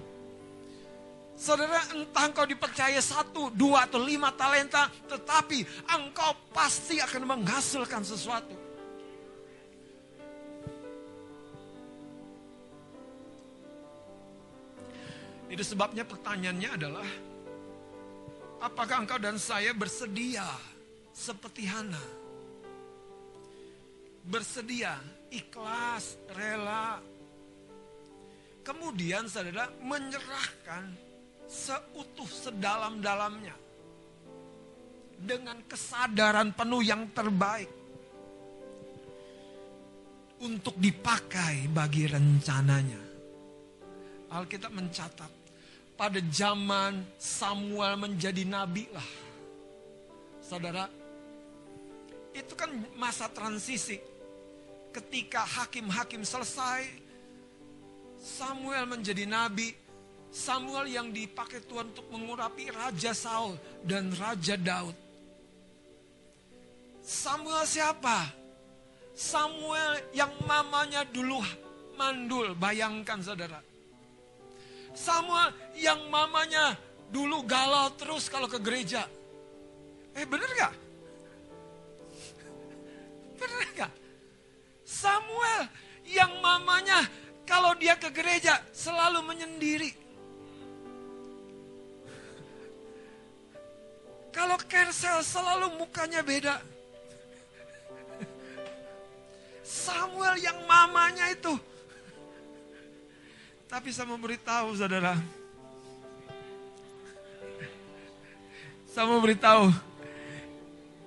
Saudara, 1.36 1.80
entah 1.92 2.24
engkau 2.28 2.48
dipercaya 2.48 2.96
satu, 3.04 3.52
dua, 3.52 3.84
atau 3.84 4.00
lima 4.00 4.32
talenta, 4.32 4.88
tetapi 5.10 5.64
engkau 5.92 6.32
pasti 6.56 7.02
akan 7.04 7.22
menghasilkan 7.36 8.00
sesuatu. 8.00 8.56
Itu 15.52 15.60
sebabnya 15.60 16.08
pertanyaannya 16.08 16.70
adalah, 16.72 17.08
apakah 18.62 19.02
engkau 19.02 19.18
dan 19.18 19.36
saya 19.36 19.74
bersedia 19.74 20.46
seperti 21.10 21.66
Hana? 21.66 22.00
Bersedia 24.22 24.96
ikhlas, 25.34 26.14
rela. 26.38 27.02
Kemudian 28.62 29.26
saudara 29.26 29.66
menyerahkan 29.82 30.94
seutuh 31.50 32.30
sedalam-dalamnya. 32.30 33.58
dengan 35.22 35.54
kesadaran 35.70 36.50
penuh 36.50 36.82
yang 36.82 37.06
terbaik 37.14 37.70
untuk 40.42 40.74
dipakai 40.74 41.70
bagi 41.70 42.10
rencananya. 42.10 42.98
Alkitab 44.34 44.74
mencatat 44.74 45.41
pada 46.02 46.18
zaman 46.34 47.06
Samuel 47.14 47.94
menjadi 47.94 48.42
nabi 48.42 48.90
lah. 48.90 49.06
Saudara, 50.42 50.90
itu 52.34 52.58
kan 52.58 52.74
masa 52.98 53.30
transisi. 53.30 54.02
Ketika 54.90 55.46
hakim-hakim 55.46 56.26
selesai, 56.26 56.90
Samuel 58.18 58.90
menjadi 58.90 59.30
nabi. 59.30 59.78
Samuel 60.34 60.90
yang 60.90 61.14
dipakai 61.14 61.62
Tuhan 61.70 61.94
untuk 61.94 62.10
mengurapi 62.10 62.74
Raja 62.74 63.14
Saul 63.14 63.54
dan 63.86 64.10
Raja 64.18 64.58
Daud. 64.58 64.98
Samuel 66.98 67.62
siapa? 67.62 68.26
Samuel 69.14 70.02
yang 70.10 70.34
mamanya 70.50 71.06
dulu 71.06 71.38
mandul, 71.94 72.58
bayangkan 72.58 73.22
saudara. 73.22 73.71
Samuel 74.92 75.56
yang 75.76 75.98
mamanya 76.12 76.76
dulu 77.08 77.44
galau 77.48 77.92
terus 77.96 78.28
kalau 78.28 78.48
ke 78.48 78.60
gereja. 78.60 79.08
Eh 80.12 80.28
bener 80.28 80.48
gak? 80.52 80.72
Bener 83.40 83.68
gak? 83.72 83.92
Samuel 84.84 85.68
yang 86.04 86.28
mamanya 86.44 87.08
kalau 87.48 87.72
dia 87.76 87.96
ke 87.96 88.12
gereja 88.12 88.60
selalu 88.76 89.24
menyendiri. 89.24 89.90
Kalau 94.36 94.56
Kersel 94.68 95.24
selalu 95.24 95.74
mukanya 95.80 96.20
beda. 96.22 96.60
Samuel 99.64 100.36
yang 100.40 100.60
mamanya 100.68 101.32
itu. 101.32 101.71
Tapi 103.72 103.88
saya 103.88 104.04
mau 104.04 104.20
beritahu 104.20 104.76
saudara. 104.76 105.16
Saya 108.84 109.08
mau 109.08 109.16
beritahu. 109.24 109.72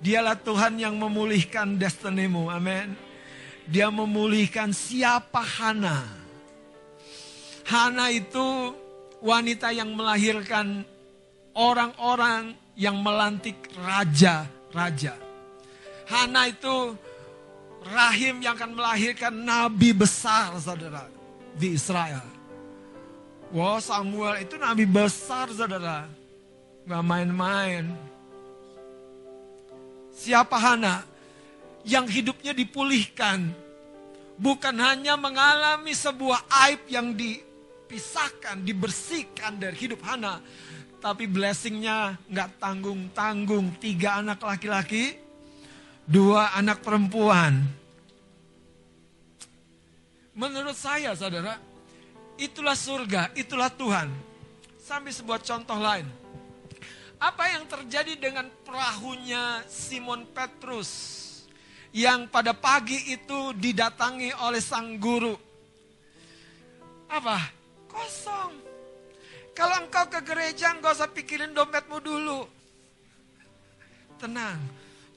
Dialah 0.02 0.34
Tuhan 0.34 0.74
yang 0.74 0.98
memulihkan 0.98 1.78
destinimu. 1.78 2.50
Amin. 2.50 2.98
Dia 3.70 3.86
memulihkan 3.94 4.74
siapa 4.74 5.46
Hana. 5.46 6.10
Hana 7.70 8.10
itu 8.10 8.74
wanita 9.22 9.70
yang 9.70 9.94
melahirkan 9.94 10.82
orang-orang 11.54 12.50
yang 12.74 12.98
melantik 12.98 13.62
raja-raja. 13.78 15.14
Hana 16.10 16.50
itu 16.50 16.98
rahim 17.86 18.42
yang 18.42 18.58
akan 18.58 18.74
melahirkan 18.74 19.34
nabi 19.38 19.94
besar, 19.94 20.50
saudara, 20.58 21.06
di 21.54 21.78
Israel. 21.78 22.35
Wow, 23.54 23.78
Samuel 23.78 24.42
itu 24.42 24.58
nabi 24.58 24.86
besar, 24.86 25.50
saudara. 25.54 26.06
Gak 26.86 27.04
main-main. 27.06 27.90
Siapa 30.14 30.58
Hana? 30.58 31.06
Yang 31.86 32.22
hidupnya 32.22 32.50
dipulihkan. 32.50 33.50
Bukan 34.36 34.76
hanya 34.82 35.14
mengalami 35.16 35.94
sebuah 35.94 36.44
aib 36.68 36.82
yang 36.90 37.14
dipisahkan, 37.14 38.60
dibersihkan 38.60 39.56
dari 39.56 39.76
hidup 39.78 40.02
Hana 40.04 40.42
tapi 41.06 41.30
blessingnya 41.30 42.18
nggak 42.26 42.58
tanggung-tanggung. 42.58 43.78
Tiga 43.78 44.18
anak 44.18 44.42
laki-laki, 44.42 45.14
dua 46.02 46.50
anak 46.58 46.82
perempuan. 46.82 47.62
Menurut 50.34 50.74
saya 50.74 51.14
saudara, 51.16 51.56
itulah 52.40 52.76
surga, 52.76 53.32
itulah 53.36 53.68
Tuhan. 53.72 54.08
Sampai 54.80 55.10
sebuah 55.10 55.42
contoh 55.42 55.76
lain. 55.76 56.06
Apa 57.16 57.48
yang 57.56 57.64
terjadi 57.64 58.14
dengan 58.20 58.46
perahunya 58.62 59.64
Simon 59.66 60.28
Petrus 60.30 61.24
yang 61.96 62.28
pada 62.28 62.52
pagi 62.52 63.10
itu 63.10 63.56
didatangi 63.56 64.36
oleh 64.44 64.60
sang 64.60 65.00
guru? 65.00 65.32
Apa? 67.08 67.40
Kosong. 67.88 68.52
Kalau 69.56 69.80
engkau 69.80 70.04
ke 70.12 70.20
gereja, 70.20 70.76
engkau 70.76 70.92
usah 70.92 71.08
pikirin 71.08 71.56
dompetmu 71.56 71.96
dulu. 72.04 72.44
Tenang, 74.20 74.60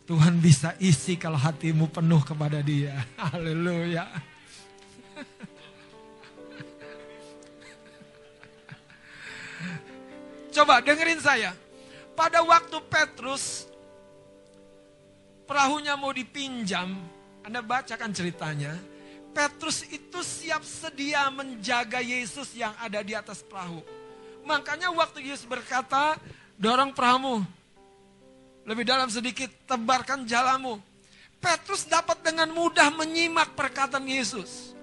Tuhan 0.07 0.39
bisa 0.39 0.73
isi 0.79 1.19
kalau 1.19 1.35
hatimu 1.35 1.91
penuh 1.91 2.23
kepada 2.23 2.63
dia. 2.63 3.03
Haleluya. 3.29 4.07
Coba 10.49 10.81
dengerin 10.81 11.21
saya. 11.21 11.53
Pada 12.17 12.43
waktu 12.43 12.77
Petrus 12.89 13.69
perahunya 15.47 15.95
mau 15.95 16.11
dipinjam, 16.11 16.93
Anda 17.45 17.63
bacakan 17.63 18.11
ceritanya. 18.11 18.75
Petrus 19.29 19.85
itu 19.87 20.19
siap 20.25 20.65
sedia 20.65 21.29
menjaga 21.29 22.01
Yesus 22.01 22.51
yang 22.57 22.73
ada 22.81 22.99
di 23.05 23.13
atas 23.13 23.45
perahu. 23.45 23.79
Makanya 24.43 24.89
waktu 24.89 25.29
Yesus 25.29 25.45
berkata, 25.45 26.17
dorong 26.57 26.91
perahu 26.91 27.45
lebih 28.69 28.85
dalam 28.85 29.09
sedikit, 29.09 29.49
tebarkan 29.65 30.29
jalamu. 30.29 30.77
Petrus 31.39 31.87
dapat 31.87 32.19
dengan 32.21 32.51
mudah 32.51 32.91
menyimak 32.93 33.55
perkataan 33.55 34.05
Yesus. 34.05 34.75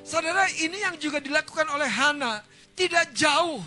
Saudara, 0.00 0.48
ini 0.58 0.80
yang 0.80 0.96
juga 0.96 1.20
dilakukan 1.20 1.68
oleh 1.70 1.86
Hana. 1.86 2.40
Tidak 2.72 3.12
jauh, 3.12 3.60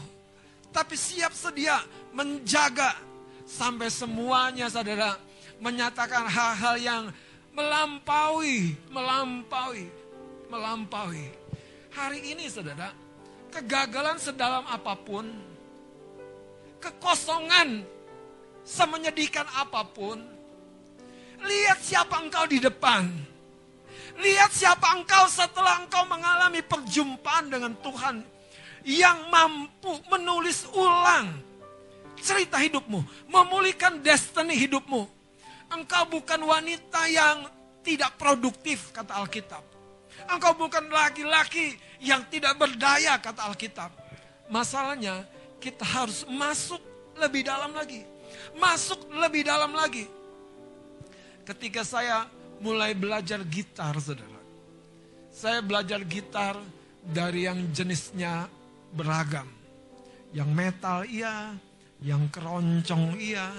tapi 0.73 0.97
siap 0.97 1.31
sedia 1.37 1.77
menjaga 2.11 2.97
sampai 3.45 3.93
semuanya 3.93 4.65
saudara 4.67 5.15
menyatakan 5.61 6.25
hal-hal 6.25 6.75
yang 6.81 7.03
melampaui, 7.53 8.73
melampaui, 8.89 9.85
melampaui. 10.49 11.29
Hari 11.93 12.33
ini 12.33 12.49
saudara, 12.49 12.89
kegagalan 13.53 14.17
sedalam 14.17 14.65
apa 14.65 14.97
pun, 14.97 15.29
kekosongan 16.81 17.85
semenyedihkan 18.65 19.45
apa 19.53 19.85
pun, 19.85 20.17
lihat 21.45 21.79
siapa 21.85 22.17
engkau 22.17 22.49
di 22.49 22.57
depan. 22.57 23.05
Lihat 24.13 24.53
siapa 24.53 24.93
engkau 24.93 25.25
setelah 25.25 25.81
engkau 25.81 26.05
mengalami 26.05 26.61
perjumpaan 26.61 27.49
dengan 27.49 27.73
Tuhan 27.81 28.21
yang 28.83 29.31
mampu 29.31 29.95
menulis 30.11 30.67
ulang 30.75 31.31
cerita 32.23 32.55
hidupmu, 32.55 33.03
memulihkan 33.27 33.99
destiny 33.99 34.55
hidupmu. 34.55 35.07
Engkau 35.67 36.07
bukan 36.07 36.39
wanita 36.47 37.09
yang 37.11 37.49
tidak 37.83 38.15
produktif, 38.15 38.95
kata 38.95 39.19
Alkitab. 39.19 39.63
Engkau 40.31 40.55
bukan 40.55 40.87
laki-laki 40.87 41.75
yang 41.99 42.23
tidak 42.31 42.55
berdaya, 42.55 43.19
kata 43.19 43.51
Alkitab. 43.51 43.91
Masalahnya, 44.47 45.27
kita 45.59 45.83
harus 45.83 46.23
masuk 46.29 46.79
lebih 47.19 47.43
dalam 47.43 47.75
lagi. 47.75 48.07
Masuk 48.55 49.03
lebih 49.11 49.43
dalam 49.43 49.75
lagi. 49.75 50.07
Ketika 51.43 51.83
saya 51.83 52.23
mulai 52.63 52.95
belajar 52.95 53.43
gitar, 53.43 53.97
saudara. 53.99 54.39
Saya 55.33 55.59
belajar 55.59 55.99
gitar 56.07 56.55
dari 57.03 57.49
yang 57.49 57.59
jenisnya 57.73 58.47
beragam. 58.93 59.49
Yang 60.33 60.49
metal 60.49 61.05
iya, 61.05 61.53
yang 62.01 62.29
keroncong 62.29 63.17
iya. 63.17 63.49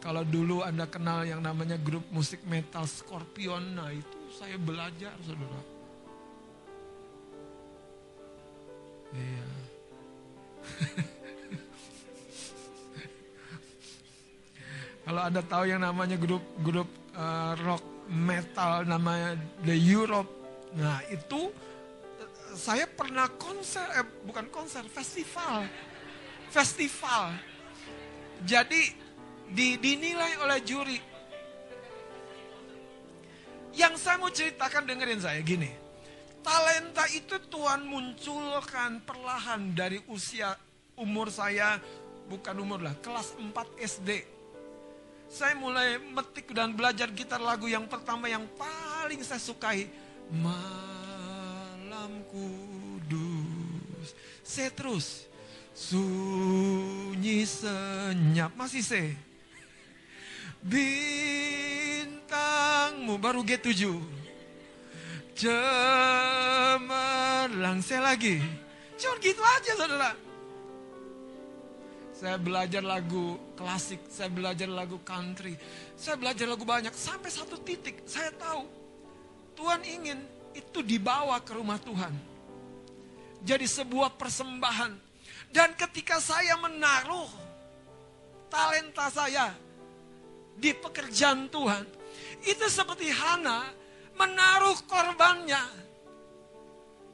Kalau 0.00 0.22
dulu 0.22 0.62
Anda 0.62 0.86
kenal 0.86 1.26
yang 1.26 1.42
namanya 1.42 1.76
grup 1.80 2.04
musik 2.14 2.44
metal 2.46 2.86
Scorpion, 2.86 3.74
nah 3.74 3.90
itu 3.90 4.18
saya 4.32 4.54
belajar, 4.60 5.16
saudara. 5.24 5.60
Iya. 9.16 9.46
Kalau 15.06 15.22
ada 15.22 15.38
tahu 15.38 15.70
yang 15.70 15.86
namanya 15.86 16.18
grup 16.18 16.42
grup 16.66 16.90
uh, 17.14 17.54
rock 17.62 17.82
metal 18.10 18.82
namanya 18.82 19.38
The 19.62 19.78
Europe, 19.78 20.26
nah 20.74 20.98
itu 21.06 21.54
saya 22.56 22.88
pernah 22.88 23.28
konser, 23.36 23.84
eh, 24.00 24.06
bukan 24.24 24.48
konser, 24.48 24.82
festival, 24.88 25.68
festival. 26.48 27.36
Jadi 28.48 28.96
di, 29.52 29.76
dinilai 29.76 30.40
oleh 30.40 30.58
juri 30.64 30.98
yang 33.76 33.92
saya 34.00 34.16
mau 34.16 34.32
ceritakan 34.32 34.88
dengerin 34.88 35.20
saya 35.20 35.38
gini. 35.44 35.68
Talenta 36.40 37.04
itu 37.12 37.36
Tuhan 37.52 37.84
munculkan 37.84 39.04
perlahan 39.04 39.76
dari 39.76 40.00
usia 40.08 40.56
umur 40.96 41.28
saya 41.28 41.76
bukan 42.26 42.56
umur 42.56 42.80
lah, 42.80 42.94
kelas 43.04 43.36
4 43.36 43.52
SD. 43.78 44.10
saya 45.26 45.58
mulai 45.58 45.98
metik 45.98 46.54
dan 46.54 46.70
belajar 46.70 47.10
gitar 47.10 47.42
lagu 47.42 47.66
yang 47.66 47.90
pertama 47.90 48.30
yang 48.30 48.46
paling 48.54 49.18
saya 49.26 49.42
sukai. 49.42 49.90
Malam 51.96 52.20
kudus. 52.28 54.12
Saya 54.44 54.68
terus. 54.68 55.24
Sunyi 55.72 57.40
senyap. 57.48 58.52
Masih 58.52 58.84
saya. 58.84 59.16
Bintangmu 60.60 61.56
baru 63.16 63.40
G7. 63.40 63.96
Cemerlang 65.40 66.84
saya 67.80 68.12
lagi. 68.12 68.44
Cuma 69.00 69.16
gitu 69.16 69.40
aja 69.40 69.72
saudara. 69.80 70.12
Saya 72.12 72.36
belajar 72.36 72.84
lagu 72.84 73.40
klasik, 73.56 74.04
saya 74.12 74.28
belajar 74.28 74.68
lagu 74.68 75.00
country, 75.00 75.56
saya 75.96 76.20
belajar 76.20 76.44
lagu 76.44 76.68
banyak. 76.68 76.92
Sampai 76.92 77.32
satu 77.32 77.56
titik 77.64 78.04
saya 78.04 78.28
tahu 78.36 78.68
Tuhan 79.56 79.80
ingin 79.84 80.35
itu 80.56 80.80
dibawa 80.80 81.36
ke 81.44 81.52
rumah 81.52 81.76
Tuhan. 81.76 82.14
Jadi 83.44 83.66
sebuah 83.68 84.16
persembahan. 84.16 84.92
Dan 85.52 85.76
ketika 85.78 86.18
saya 86.18 86.58
menaruh 86.58 87.28
talenta 88.50 89.06
saya 89.12 89.54
di 90.56 90.72
pekerjaan 90.72 91.46
Tuhan, 91.52 91.84
itu 92.42 92.66
seperti 92.66 93.12
Hana 93.12 93.70
menaruh 94.16 94.76
korbannya. 94.88 95.62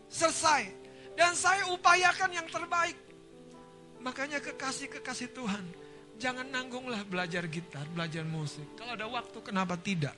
Selesai. 0.09 0.81
Dan 1.13 1.37
saya 1.37 1.69
upayakan 1.69 2.31
yang 2.33 2.49
terbaik. 2.49 2.97
Makanya 4.01 4.41
kekasih-kekasih 4.43 5.31
Tuhan, 5.37 5.63
jangan 6.17 6.49
nanggunglah 6.49 7.05
belajar 7.07 7.47
gitar, 7.47 7.85
belajar 7.93 8.25
musik. 8.27 8.65
Kalau 8.75 8.97
ada 8.97 9.07
waktu, 9.07 9.39
kenapa 9.45 9.77
tidak? 9.79 10.17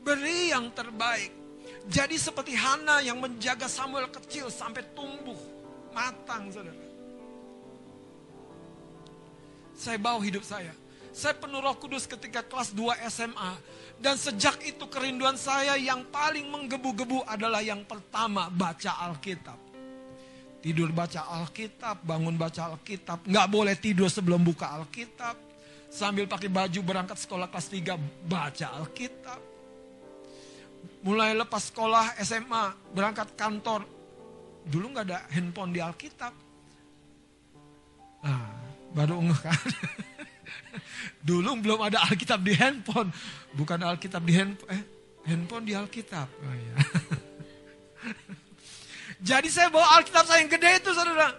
Beri 0.00 0.50
yang 0.50 0.72
terbaik. 0.72 1.43
Jadi 1.84 2.16
seperti 2.16 2.56
Hana 2.56 3.04
yang 3.04 3.20
menjaga 3.20 3.68
Samuel 3.68 4.08
kecil 4.08 4.48
sampai 4.48 4.80
tumbuh 4.96 5.36
matang, 5.92 6.48
saudara. 6.48 6.80
Saya 9.76 9.98
bawa 10.00 10.22
hidup 10.24 10.40
saya. 10.46 10.72
Saya 11.14 11.38
penuh 11.38 11.62
roh 11.62 11.78
kudus 11.78 12.10
ketika 12.10 12.42
kelas 12.42 12.74
2 12.74 12.90
SMA. 13.06 13.52
Dan 14.02 14.18
sejak 14.18 14.58
itu 14.66 14.82
kerinduan 14.90 15.38
saya 15.38 15.78
yang 15.78 16.02
paling 16.10 16.50
menggebu-gebu 16.50 17.22
adalah 17.28 17.62
yang 17.62 17.86
pertama 17.86 18.50
baca 18.50 18.98
Alkitab. 19.06 19.54
Tidur 20.58 20.90
baca 20.90 21.28
Alkitab, 21.38 22.02
bangun 22.02 22.34
baca 22.34 22.74
Alkitab. 22.74 23.28
Nggak 23.28 23.48
boleh 23.52 23.76
tidur 23.78 24.08
sebelum 24.10 24.42
buka 24.42 24.74
Alkitab. 24.74 25.36
Sambil 25.92 26.26
pakai 26.26 26.50
baju 26.50 26.80
berangkat 26.82 27.20
sekolah 27.20 27.46
kelas 27.46 27.68
3, 27.70 27.94
baca 28.26 28.66
Alkitab. 28.82 29.53
Mulai 31.04 31.36
lepas 31.36 31.68
sekolah 31.68 32.16
SMA, 32.24 32.72
berangkat 32.96 33.36
kantor. 33.36 33.84
Dulu 34.64 34.96
nggak 34.96 35.04
ada 35.12 35.20
handphone 35.28 35.76
di 35.76 35.80
Alkitab. 35.84 36.32
Nah, 38.24 38.56
baru 38.96 39.20
ngeh 39.20 39.40
kan. 39.44 39.60
Dulu 41.20 41.60
belum 41.60 41.84
ada 41.84 42.08
Alkitab 42.08 42.40
di 42.40 42.56
handphone. 42.56 43.12
Bukan 43.52 43.84
Alkitab 43.84 44.24
di 44.24 44.32
handphone. 44.32 44.70
Eh, 44.72 44.82
handphone 45.28 45.64
di 45.68 45.76
Alkitab. 45.76 46.24
Oh, 46.24 46.54
iya. 46.56 46.74
Jadi 49.28 49.48
saya 49.52 49.68
bawa 49.68 50.00
Alkitab 50.00 50.24
saya 50.24 50.40
yang 50.40 50.48
gede 50.48 50.70
itu 50.80 50.90
saudara. 50.96 51.36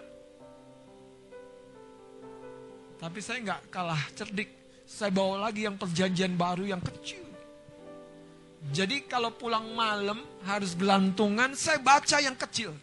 Tapi 3.02 3.18
saya 3.18 3.42
nggak 3.42 3.62
kalah 3.74 4.02
cerdik. 4.14 4.50
Saya 4.86 5.10
bawa 5.10 5.50
lagi 5.50 5.66
yang 5.66 5.74
perjanjian 5.74 6.38
baru 6.38 6.70
yang 6.70 6.82
kecil. 6.86 7.25
Jadi 8.74 9.06
kalau 9.06 9.30
pulang 9.34 9.74
malam 9.78 10.26
harus 10.46 10.74
gelantungan, 10.74 11.54
saya 11.54 11.78
baca 11.78 12.18
yang 12.18 12.34
kecil. 12.34 12.74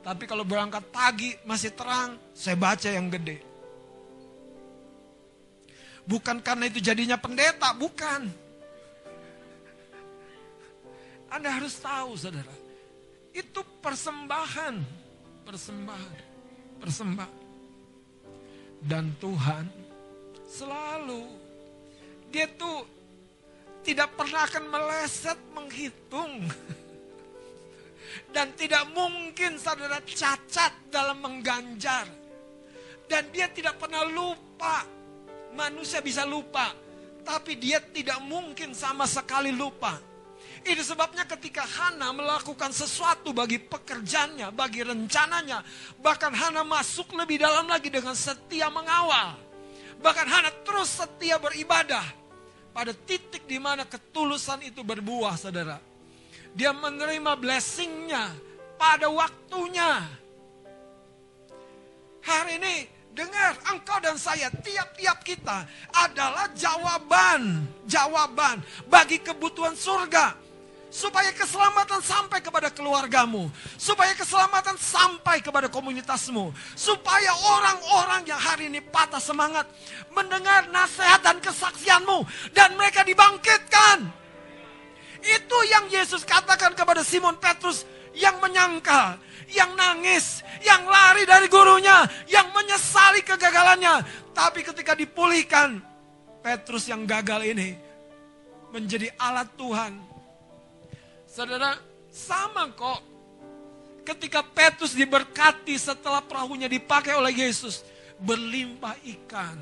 Tapi 0.00 0.24
kalau 0.24 0.42
berangkat 0.42 0.82
pagi 0.90 1.36
masih 1.44 1.70
terang, 1.76 2.16
saya 2.32 2.56
baca 2.56 2.88
yang 2.88 3.12
gede. 3.12 3.38
Bukan 6.08 6.42
karena 6.42 6.66
itu 6.66 6.82
jadinya 6.82 7.14
pendeta, 7.20 7.70
bukan. 7.76 8.26
Anda 11.30 11.54
harus 11.54 11.78
tahu 11.78 12.18
saudara 12.18 12.70
itu 13.30 13.60
persembahan, 13.78 14.74
persembahan, 15.46 16.18
persembahan. 16.82 17.38
Dan 18.80 19.12
Tuhan 19.20 19.68
selalu 20.48 21.22
dia 22.32 22.48
tuh 22.56 22.82
tidak 23.80 24.12
pernah 24.16 24.44
akan 24.44 24.64
meleset 24.68 25.38
menghitung. 25.56 26.44
Dan 28.30 28.54
tidak 28.54 28.86
mungkin 28.94 29.58
saudara 29.58 29.98
cacat 30.02 30.90
dalam 30.90 31.18
mengganjar. 31.18 32.06
Dan 33.10 33.26
dia 33.34 33.50
tidak 33.50 33.78
pernah 33.78 34.06
lupa. 34.06 34.86
Manusia 35.54 35.98
bisa 35.98 36.22
lupa. 36.22 36.70
Tapi 37.26 37.58
dia 37.58 37.82
tidak 37.82 38.22
mungkin 38.22 38.70
sama 38.70 39.06
sekali 39.06 39.50
lupa. 39.50 39.98
Itu 40.60 40.84
sebabnya 40.84 41.24
ketika 41.24 41.64
Hana 41.64 42.12
melakukan 42.12 42.68
sesuatu 42.70 43.32
bagi 43.32 43.56
pekerjaannya, 43.56 44.52
bagi 44.52 44.84
rencananya, 44.84 45.64
bahkan 46.04 46.36
Hana 46.36 46.60
masuk 46.60 47.16
lebih 47.16 47.40
dalam 47.40 47.64
lagi 47.64 47.88
dengan 47.88 48.12
setia 48.12 48.68
mengawal. 48.68 49.40
Bahkan 50.04 50.26
Hana 50.28 50.50
terus 50.64 51.00
setia 51.00 51.40
beribadah 51.40 52.19
pada 52.80 52.96
titik 52.96 53.44
di 53.44 53.60
mana 53.60 53.84
ketulusan 53.84 54.64
itu 54.64 54.80
berbuah, 54.80 55.36
saudara. 55.36 55.76
Dia 56.56 56.72
menerima 56.72 57.36
blessingnya 57.36 58.32
pada 58.80 59.12
waktunya. 59.12 60.00
Hari 62.24 62.56
ini 62.56 62.88
dengar 63.12 63.60
engkau 63.68 64.00
dan 64.00 64.16
saya 64.16 64.48
tiap-tiap 64.48 65.20
kita 65.20 65.68
adalah 65.92 66.48
jawaban, 66.56 67.68
jawaban 67.84 68.64
bagi 68.88 69.20
kebutuhan 69.20 69.76
surga 69.76 70.32
supaya 70.90 71.30
keselamatan 71.30 72.02
sampai 72.02 72.42
kepada 72.42 72.68
keluargamu, 72.68 73.46
supaya 73.78 74.10
keselamatan 74.18 74.74
sampai 74.74 75.38
kepada 75.38 75.70
komunitasmu, 75.70 76.50
supaya 76.74 77.30
orang-orang 77.30 78.26
yang 78.26 78.36
hari 78.42 78.66
ini 78.66 78.82
patah 78.82 79.22
semangat 79.22 79.70
mendengar 80.10 80.66
nasihat 80.74 81.22
dan 81.22 81.38
kesaksianmu 81.38 82.26
dan 82.50 82.74
mereka 82.74 83.06
dibangkitkan. 83.06 84.10
Itu 85.22 85.58
yang 85.70 85.86
Yesus 85.88 86.26
katakan 86.26 86.74
kepada 86.74 87.06
Simon 87.06 87.38
Petrus 87.38 87.86
yang 88.10 88.42
menyangkal, 88.42 89.14
yang 89.54 89.70
nangis, 89.78 90.42
yang 90.66 90.82
lari 90.90 91.22
dari 91.22 91.46
gurunya, 91.46 92.02
yang 92.26 92.50
menyesali 92.50 93.22
kegagalannya. 93.22 94.02
Tapi 94.34 94.66
ketika 94.66 94.98
dipulihkan, 94.98 95.78
Petrus 96.40 96.88
yang 96.88 97.04
gagal 97.04 97.44
ini 97.44 97.76
menjadi 98.72 99.12
alat 99.20 99.52
Tuhan 99.60 100.09
Saudara, 101.30 101.78
sama 102.10 102.66
kok. 102.74 103.06
Ketika 104.02 104.42
Petrus 104.42 104.98
diberkati 104.98 105.78
setelah 105.78 106.18
perahunya 106.18 106.66
dipakai 106.66 107.14
oleh 107.14 107.46
Yesus, 107.46 107.86
berlimpah 108.18 108.98
ikan. 109.06 109.58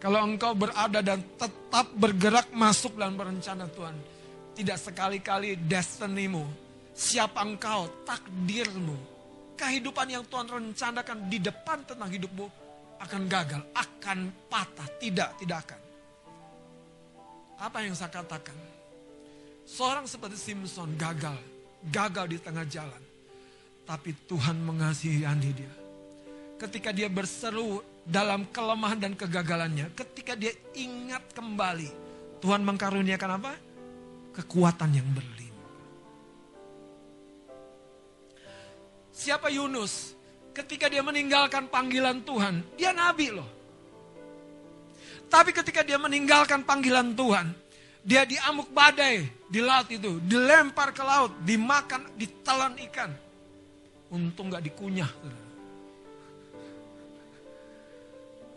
Kalau 0.00 0.20
engkau 0.24 0.52
berada 0.52 1.00
dan 1.00 1.24
tetap 1.40 1.86
bergerak 1.96 2.52
masuk 2.52 3.00
dalam 3.00 3.16
rencana 3.16 3.64
Tuhan. 3.72 3.96
Tidak 4.50 4.76
sekali-kali 4.76 5.56
destinimu, 5.56 6.44
siapa 6.92 7.40
engkau, 7.40 8.04
takdirmu, 8.04 8.96
kehidupan 9.56 10.08
yang 10.12 10.24
Tuhan 10.28 10.48
rencanakan 10.52 11.32
di 11.32 11.40
depan 11.40 11.80
tentang 11.88 12.10
hidupmu 12.12 12.46
akan 13.00 13.22
gagal, 13.24 13.62
akan 13.72 14.18
patah, 14.52 14.88
tidak, 15.00 15.32
tidak 15.40 15.64
akan. 15.64 15.79
Apa 17.60 17.84
yang 17.84 17.92
saya 17.92 18.08
katakan? 18.08 18.56
Seorang 19.68 20.08
seperti 20.08 20.40
Simpson 20.40 20.96
gagal, 20.96 21.36
gagal 21.92 22.26
di 22.32 22.38
tengah 22.40 22.64
jalan. 22.64 23.02
Tapi 23.84 24.16
Tuhan 24.24 24.56
mengasihani 24.64 25.50
dia. 25.52 25.74
Ketika 26.56 26.88
dia 26.88 27.12
berseru 27.12 27.84
dalam 28.08 28.48
kelemahan 28.48 28.96
dan 28.96 29.12
kegagalannya, 29.12 29.92
ketika 29.92 30.32
dia 30.32 30.56
ingat 30.72 31.36
kembali, 31.36 31.92
Tuhan 32.40 32.64
mengkaruniakan 32.64 33.30
apa? 33.36 33.52
Kekuatan 34.40 34.90
yang 34.96 35.08
berlimpah. 35.12 35.76
Siapa 39.12 39.52
Yunus? 39.52 40.16
Ketika 40.56 40.88
dia 40.88 41.04
meninggalkan 41.04 41.68
panggilan 41.68 42.24
Tuhan, 42.24 42.64
dia 42.80 42.96
nabi 42.96 43.36
loh. 43.36 43.59
Tapi 45.30 45.54
ketika 45.54 45.86
dia 45.86 45.94
meninggalkan 45.94 46.66
panggilan 46.66 47.14
Tuhan, 47.14 47.54
dia 48.02 48.26
diamuk 48.26 48.74
badai 48.74 49.30
di 49.46 49.62
laut 49.62 49.86
itu, 49.86 50.18
dilempar 50.26 50.90
ke 50.90 51.06
laut, 51.06 51.30
dimakan, 51.46 52.10
ditelan 52.18 52.74
ikan. 52.90 53.14
Untung 54.10 54.50
gak 54.50 54.66
dikunyah. 54.66 55.06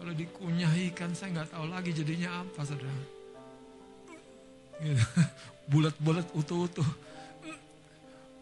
Kalau 0.01 0.13
dikunyah 0.17 0.73
ikan 0.91 1.15
saya 1.15 1.31
nggak 1.31 1.49
tahu 1.55 1.65
lagi 1.71 1.95
jadinya 1.95 2.43
apa 2.43 2.59
saudara. 2.67 3.03
Bulat-bulat 5.71 6.27
utuh-utuh. 6.35 6.89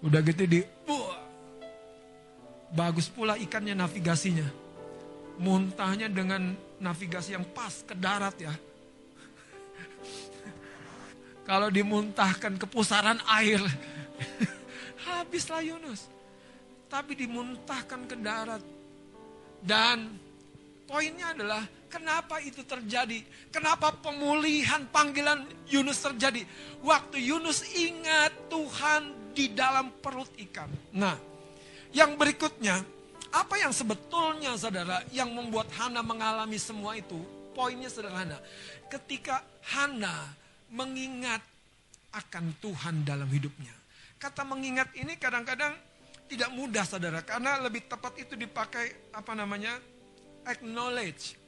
Udah 0.01 0.25
gitu 0.25 0.47
di. 0.49 0.65
Bagus 2.71 3.11
pula 3.11 3.37
ikannya 3.37 3.77
navigasinya. 3.77 4.60
Muntahnya 5.41 6.05
dengan 6.05 6.53
navigasi 6.77 7.33
yang 7.33 7.45
pas 7.49 7.81
ke 7.81 7.97
darat 7.97 8.37
ya. 8.37 8.53
Kalau 11.41 11.73
dimuntahkan 11.73 12.61
ke 12.61 12.69
pusaran 12.69 13.17
air, 13.25 13.59
habislah 15.09 15.65
Yunus. 15.65 16.05
Tapi 16.85 17.17
dimuntahkan 17.17 18.05
ke 18.05 18.15
darat. 18.21 18.61
Dan 19.61 20.13
poinnya 20.85 21.33
adalah 21.33 21.65
kenapa 21.89 22.37
itu 22.39 22.61
terjadi? 22.61 23.25
Kenapa 23.49 23.91
pemulihan 23.97 24.85
panggilan 24.93 25.43
Yunus 25.67 25.99
terjadi? 26.05 26.45
Waktu 26.85 27.17
Yunus 27.19 27.65
ingat 27.73 28.31
Tuhan 28.47 29.33
di 29.33 29.51
dalam 29.51 29.89
perut 29.99 30.29
ikan. 30.49 30.69
Nah, 30.95 31.15
yang 31.91 32.15
berikutnya, 32.15 32.83
apa 33.31 33.55
yang 33.55 33.71
sebetulnya 33.71 34.59
saudara 34.59 35.03
yang 35.15 35.31
membuat 35.31 35.71
Hana 35.75 36.03
mengalami 36.03 36.59
semua 36.59 36.99
itu? 36.99 37.19
Poinnya 37.55 37.87
sederhana. 37.87 38.39
Ketika 38.91 39.43
Hana 39.71 40.31
mengingat 40.71 41.43
akan 42.11 42.55
Tuhan 42.59 43.07
dalam 43.07 43.27
hidupnya. 43.31 43.71
Kata 44.19 44.43
mengingat 44.43 44.91
ini 44.99 45.15
kadang-kadang 45.15 45.73
tidak 46.27 46.49
mudah 46.51 46.83
saudara. 46.87 47.23
Karena 47.23 47.59
lebih 47.59 47.87
tepat 47.87 48.19
itu 48.19 48.35
dipakai 48.35 49.11
apa 49.15 49.31
namanya? 49.35 49.79
Acknowledge. 50.47 51.39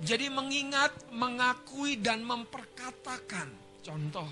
Jadi 0.00 0.32
mengingat, 0.32 1.12
mengakui 1.12 2.00
dan 2.00 2.24
memperkatakan. 2.24 3.52
Contoh, 3.84 4.28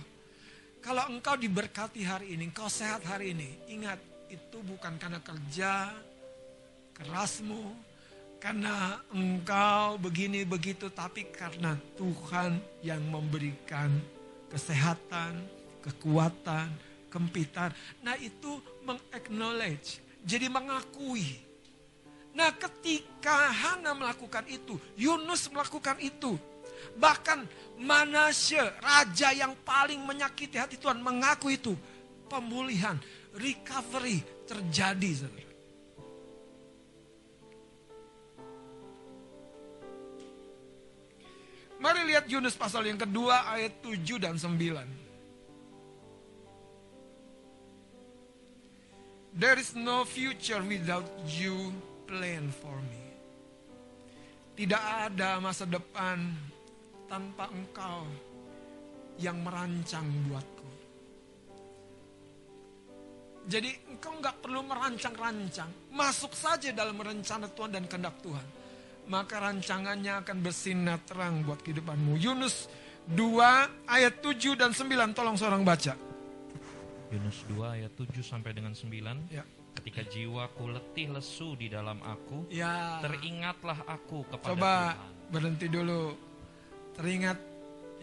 kalau 0.80 1.04
engkau 1.12 1.36
diberkati 1.36 2.00
hari 2.08 2.38
ini, 2.38 2.48
engkau 2.48 2.72
sehat 2.72 3.04
hari 3.04 3.36
ini, 3.36 3.48
ingat 3.68 4.00
itu 4.28 4.58
bukan 4.64 4.96
karena 5.00 5.20
kerja 5.24 5.92
kerasmu, 6.96 7.74
karena 8.38 9.02
engkau 9.10 9.98
begini 9.98 10.46
begitu, 10.46 10.90
tapi 10.92 11.26
karena 11.30 11.74
Tuhan 11.98 12.58
yang 12.86 13.02
memberikan 13.08 13.90
kesehatan, 14.50 15.42
kekuatan, 15.82 16.70
kempitan. 17.10 17.72
Nah 18.04 18.14
itu 18.18 18.62
mengaknowledge, 18.84 20.02
jadi 20.22 20.46
mengakui. 20.46 21.40
Nah 22.36 22.54
ketika 22.54 23.50
Hana 23.50 23.96
melakukan 23.96 24.46
itu, 24.46 24.78
Yunus 24.94 25.50
melakukan 25.50 25.98
itu. 25.98 26.38
Bahkan 26.94 27.42
Manasye, 27.78 28.62
raja 28.78 29.34
yang 29.34 29.54
paling 29.66 29.98
menyakiti 30.02 30.58
hati 30.58 30.78
Tuhan, 30.78 31.02
mengaku 31.02 31.50
itu. 31.54 31.74
Pemulihan, 32.28 32.94
recovery 33.36 34.24
terjadi. 34.48 35.10
Saudara. 35.12 35.48
Mari 41.78 42.10
lihat 42.10 42.26
Yunus 42.26 42.58
pasal 42.58 42.90
yang 42.90 42.98
kedua 42.98 43.54
ayat 43.54 43.78
7 43.86 44.18
dan 44.18 44.34
9. 44.34 45.08
There 49.38 49.54
is 49.54 49.78
no 49.78 50.02
future 50.02 50.58
without 50.66 51.06
you 51.30 51.70
plan 52.10 52.50
for 52.50 52.74
me. 52.74 53.06
Tidak 54.58 54.82
ada 55.06 55.38
masa 55.38 55.62
depan 55.70 56.18
tanpa 57.06 57.46
engkau 57.46 58.02
yang 59.22 59.38
merancang 59.38 60.10
buatku. 60.26 60.57
Jadi 63.48 63.72
engkau 63.88 64.12
nggak 64.20 64.44
perlu 64.44 64.60
merancang-rancang. 64.60 65.90
Masuk 65.96 66.36
saja 66.36 66.68
dalam 66.76 67.00
rencana 67.00 67.48
Tuhan 67.48 67.72
dan 67.72 67.88
kehendak 67.88 68.20
Tuhan 68.20 68.46
maka 69.08 69.40
rancangannya 69.40 70.20
akan 70.22 70.36
bersinar 70.44 71.00
terang 71.08 71.40
buat 71.42 71.64
kehidupanmu. 71.64 72.20
Yunus 72.20 72.68
2 73.08 73.88
ayat 73.88 74.20
7 74.20 74.52
dan 74.52 74.76
9 74.76 75.16
tolong 75.16 75.34
seorang 75.34 75.64
baca. 75.64 75.96
Yunus 77.08 77.40
2 77.48 77.76
ayat 77.80 77.92
7 77.96 78.20
sampai 78.20 78.52
dengan 78.52 78.76
9. 78.76 79.32
Ya. 79.32 79.44
Ketika 79.80 80.04
jiwaku 80.04 80.76
letih 80.76 81.08
lesu 81.16 81.56
di 81.56 81.72
dalam 81.72 82.02
aku, 82.04 82.52
ya. 82.52 83.00
teringatlah 83.00 83.88
aku 83.88 84.28
kepada 84.28 84.52
Coba 84.52 84.72
Tuhan. 84.92 85.30
berhenti 85.32 85.66
dulu. 85.72 86.02
Teringat 87.00 87.38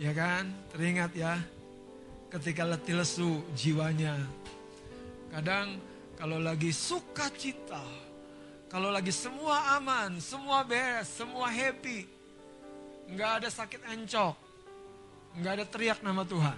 ya 0.02 0.12
kan? 0.16 0.50
Teringat 0.74 1.12
ya. 1.14 1.38
Ketika 2.34 2.66
letih 2.66 2.98
lesu 2.98 3.46
jiwanya. 3.54 4.18
Kadang 5.36 5.84
kalau 6.16 6.40
lagi 6.40 6.72
sukacita, 6.72 7.84
kalau 8.72 8.88
lagi 8.88 9.12
semua 9.12 9.76
aman, 9.76 10.16
semua 10.24 10.64
beres, 10.64 11.12
semua 11.12 11.52
happy. 11.52 12.08
Nggak 13.12 13.44
ada 13.44 13.50
sakit 13.52 13.84
encok. 13.84 14.32
Nggak 15.36 15.52
ada 15.60 15.66
teriak 15.68 16.00
nama 16.00 16.24
Tuhan. 16.24 16.56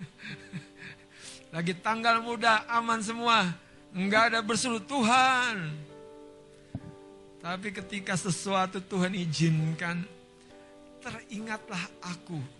lagi 1.60 1.76
tanggal 1.76 2.24
muda, 2.24 2.64
aman 2.72 3.04
semua. 3.04 3.52
Nggak 3.92 4.32
ada 4.32 4.40
berseru 4.40 4.80
Tuhan. 4.80 5.76
Tapi 7.44 7.68
ketika 7.68 8.16
sesuatu 8.16 8.80
Tuhan 8.80 9.12
izinkan, 9.12 10.08
teringatlah 11.04 11.84
aku. 12.00 12.59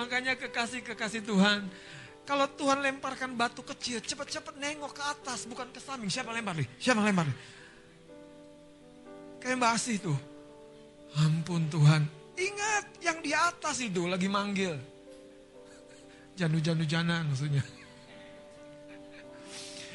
Makanya 0.00 0.32
kekasih-kekasih 0.40 1.28
Tuhan, 1.28 1.68
kalau 2.24 2.48
Tuhan 2.56 2.80
lemparkan 2.80 3.36
batu 3.36 3.60
kecil, 3.60 4.00
cepat-cepat 4.00 4.56
nengok 4.56 4.96
ke 4.96 5.02
atas, 5.04 5.44
bukan 5.44 5.68
ke 5.68 5.76
samping. 5.76 6.08
Siapa 6.08 6.32
lempar 6.32 6.56
nih? 6.56 6.64
Siapa 6.80 7.04
lempar 7.04 7.28
nih? 7.28 7.36
Kayak 9.44 9.56
Mbak 9.60 9.72
Asih 9.76 9.96
tuh. 10.00 10.16
Ampun 11.20 11.68
Tuhan. 11.68 12.08
Ingat 12.32 12.84
yang 13.04 13.20
di 13.20 13.36
atas 13.36 13.76
itu 13.84 14.08
lagi 14.08 14.24
manggil. 14.24 14.72
Janu-janu-janan 16.40 17.28
maksudnya. 17.28 17.60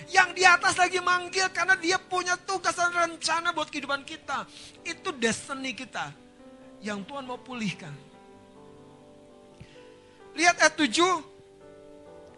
Yang 0.05 0.29
di 0.37 0.43
atas 0.45 0.77
lagi 0.77 1.01
manggil 1.01 1.49
karena 1.49 1.73
dia 1.81 1.97
punya 1.97 2.37
tugas 2.45 2.77
dan 2.77 2.93
rencana 2.93 3.57
buat 3.57 3.73
kehidupan 3.73 4.05
kita. 4.05 4.45
Itu 4.85 5.17
destiny 5.17 5.73
kita. 5.73 6.13
Yang 6.85 7.09
Tuhan 7.09 7.25
mau 7.25 7.41
pulihkan. 7.41 8.04
Lihat 10.35 10.55
ayat 10.59 10.75
7. 10.75 11.23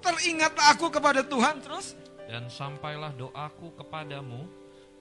Teringatlah 0.05 0.77
aku 0.77 0.93
kepada 0.93 1.25
Tuhan 1.25 1.57
terus. 1.59 1.97
Dan 2.29 2.47
sampailah 2.47 3.11
doaku 3.17 3.73
kepadamu 3.81 4.45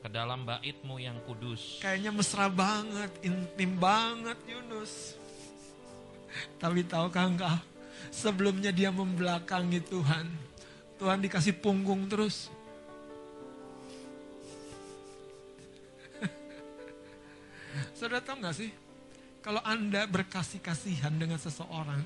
ke 0.00 0.08
dalam 0.08 0.48
baitmu 0.48 0.96
yang 0.96 1.20
kudus. 1.28 1.84
Kayaknya 1.84 2.10
mesra 2.16 2.48
banget, 2.48 3.12
intim 3.20 3.76
banget 3.76 4.40
Yunus. 4.48 5.20
Tapi 6.56 6.84
tahukah 6.88 7.28
engkau, 7.28 7.56
sebelumnya 8.08 8.72
dia 8.72 8.88
membelakangi 8.88 9.84
Tuhan. 9.84 10.26
Tuhan 10.96 11.20
dikasih 11.20 11.52
punggung 11.60 12.08
terus. 12.08 12.48
Saudara 17.92 18.24
tahu 18.24 18.40
gak 18.40 18.56
sih? 18.56 18.72
Kalau 19.44 19.60
Anda 19.60 20.08
berkasih 20.08 20.64
kasihan 20.64 21.12
dengan 21.12 21.36
seseorang, 21.36 22.00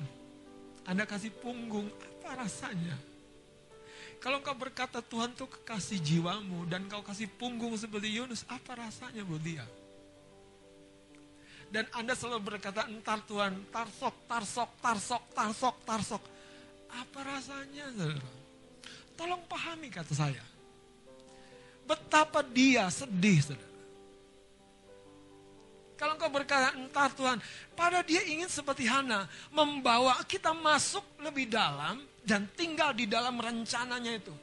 Anda 0.85 1.05
kasih 1.05 1.29
punggung, 1.29 1.89
apa 1.89 2.45
rasanya? 2.45 2.97
Kalau 4.21 4.37
kau 4.45 4.53
berkata 4.53 5.01
Tuhan 5.01 5.33
tuh 5.33 5.49
kekasih 5.49 5.97
jiwamu 5.97 6.69
dan 6.69 6.85
kau 6.85 7.01
kasih 7.01 7.25
punggung 7.25 7.73
seperti 7.73 8.21
Yunus, 8.21 8.45
apa 8.45 8.77
rasanya 8.77 9.25
buat 9.25 9.41
dia? 9.41 9.65
Dan 11.71 11.87
Anda 11.95 12.13
selalu 12.13 12.53
berkata, 12.53 12.85
entar 12.85 13.23
Tuhan, 13.25 13.55
tarsok, 13.71 14.13
tarsok, 14.27 14.69
tarsok, 14.83 15.23
tarsok, 15.31 15.75
tarsok. 15.87 16.23
Apa 16.91 17.19
rasanya, 17.23 17.87
saudara? 17.95 18.29
Tolong 19.15 19.41
pahami 19.47 19.87
kata 19.87 20.11
saya. 20.11 20.43
Betapa 21.87 22.43
dia 22.43 22.91
sedih, 22.91 23.39
saudara. 23.39 23.70
Kalau 26.01 26.17
engkau 26.17 26.33
berkata, 26.33 26.73
entar 26.73 27.13
Tuhan, 27.13 27.37
pada 27.77 28.01
dia 28.01 28.25
ingin 28.25 28.49
seperti 28.49 28.89
Hana, 28.89 29.29
membawa 29.53 30.17
kita 30.25 30.49
masuk 30.49 31.05
lebih 31.21 31.45
dalam 31.45 32.01
dan 32.25 32.49
tinggal 32.57 32.89
di 32.97 33.05
dalam 33.05 33.37
rencananya 33.37 34.17
itu. 34.17 34.33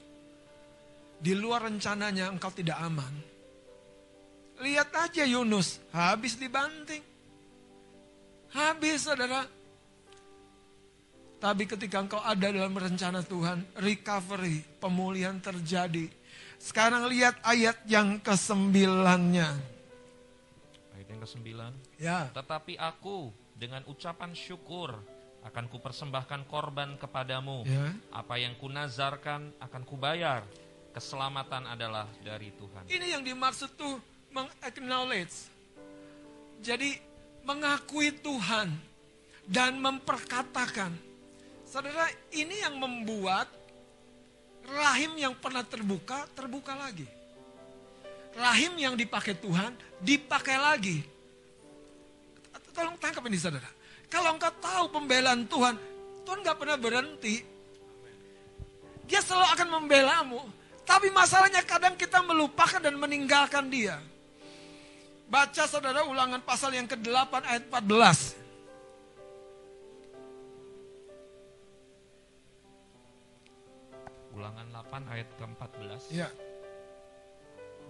Di 1.18 1.34
luar 1.34 1.66
rencananya 1.66 2.30
engkau 2.30 2.54
tidak 2.54 2.78
aman. 2.78 3.10
Lihat 4.62 4.90
aja 5.02 5.26
Yunus, 5.26 5.82
habis 5.90 6.38
dibanting. 6.38 7.02
Habis 8.54 9.10
saudara. 9.10 9.42
Tapi 11.42 11.66
ketika 11.66 11.98
engkau 11.98 12.22
ada 12.22 12.54
dalam 12.54 12.70
rencana 12.70 13.26
Tuhan, 13.26 13.66
recovery, 13.82 14.62
pemulihan 14.78 15.42
terjadi. 15.42 16.06
Sekarang 16.62 17.10
lihat 17.10 17.34
ayat 17.42 17.82
yang 17.90 18.22
kesembilannya. 18.22 19.77
Ayat 21.28 21.36
yang 21.36 21.44
kesembilan. 21.44 21.72
Ya. 22.00 22.18
Tetapi 22.32 22.80
aku 22.80 23.28
dengan 23.52 23.84
ucapan 23.84 24.32
syukur 24.32 24.96
akan 25.44 25.64
kupersembahkan 25.68 26.48
korban 26.48 26.96
kepadamu. 26.96 27.68
Ya. 27.68 27.92
Apa 28.16 28.40
yang 28.40 28.56
kunazarkan 28.56 29.52
akan 29.60 29.82
kubayar. 29.84 30.42
Keselamatan 30.88 31.68
adalah 31.68 32.08
dari 32.24 32.50
Tuhan. 32.56 32.88
Ini 32.88 33.06
yang 33.12 33.22
dimaksud 33.22 33.76
tuh 33.76 34.00
meng-acknowledge. 34.32 35.52
Jadi 36.64 36.96
mengakui 37.44 38.10
Tuhan 38.18 38.72
dan 39.46 39.78
memperkatakan. 39.78 40.90
Saudara, 41.68 42.08
ini 42.32 42.64
yang 42.64 42.80
membuat 42.80 43.46
rahim 44.64 45.20
yang 45.20 45.36
pernah 45.36 45.62
terbuka, 45.62 46.24
terbuka 46.32 46.72
lagi. 46.72 47.06
Rahim 48.32 48.74
yang 48.80 48.96
dipakai 48.96 49.36
Tuhan, 49.36 49.76
dipakai 50.00 50.56
lagi. 50.56 51.17
Tolong 52.78 52.94
tangkap 53.02 53.26
ini 53.26 53.34
saudara. 53.34 53.66
Kalau 54.06 54.38
engkau 54.38 54.54
tahu 54.62 54.86
pembelaan 54.94 55.50
Tuhan, 55.50 55.74
Tuhan 56.22 56.46
gak 56.46 56.62
pernah 56.62 56.78
berhenti. 56.78 57.42
Dia 59.10 59.18
selalu 59.18 59.50
akan 59.58 59.68
membelamu. 59.82 60.38
Tapi 60.86 61.10
masalahnya 61.10 61.66
kadang 61.66 61.98
kita 61.98 62.22
melupakan 62.22 62.78
dan 62.78 62.94
meninggalkan 62.94 63.66
dia. 63.66 63.98
Baca 65.26 65.66
saudara 65.66 66.06
ulangan 66.06 66.38
pasal 66.46 66.70
yang 66.70 66.86
ke-8 66.86 67.34
ayat 67.50 67.66
14. 67.66 68.38
Ulangan 74.38 74.66
8 74.70 75.12
ayat 75.18 75.28
ke-14. 75.34 76.14
Ya. 76.14 76.30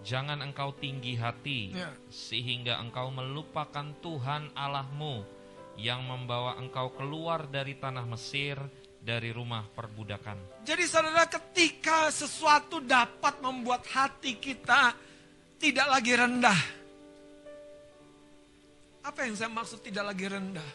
Jangan 0.07 0.41
engkau 0.41 0.73
tinggi 0.79 1.19
hati 1.19 1.75
Ya. 1.75 1.91
sehingga 2.09 2.79
engkau 2.79 3.11
melupakan 3.11 3.87
Tuhan 3.99 4.55
Allahmu 4.55 5.27
yang 5.79 6.03
membawa 6.07 6.59
engkau 6.59 6.91
keluar 6.95 7.47
dari 7.47 7.79
tanah 7.79 8.07
Mesir 8.07 8.59
dari 8.99 9.31
rumah 9.31 9.63
perbudakan. 9.63 10.67
Jadi 10.67 10.85
saudara 10.87 11.25
ketika 11.31 12.11
sesuatu 12.11 12.83
dapat 12.83 13.39
membuat 13.39 13.87
hati 13.91 14.37
kita 14.39 14.95
tidak 15.59 15.87
lagi 15.87 16.13
rendah. 16.19 16.61
Apa 19.07 19.25
yang 19.25 19.35
saya 19.39 19.49
maksud 19.49 19.81
tidak 19.81 20.13
lagi 20.13 20.27
rendah? 20.29 20.71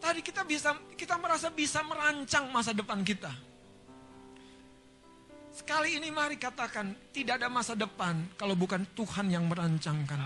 Tadi 0.00 0.20
kita 0.20 0.44
bisa 0.44 0.76
kita 0.94 1.16
merasa 1.20 1.48
bisa 1.52 1.82
merancang 1.84 2.48
masa 2.48 2.72
depan 2.72 3.02
kita. 3.04 3.53
Sekali 5.54 6.02
ini 6.02 6.10
mari 6.10 6.34
katakan 6.34 7.14
tidak 7.14 7.38
ada 7.38 7.46
masa 7.46 7.78
depan 7.78 8.26
kalau 8.34 8.58
bukan 8.58 8.82
Tuhan 8.98 9.30
yang 9.30 9.46
merancangkan. 9.46 10.18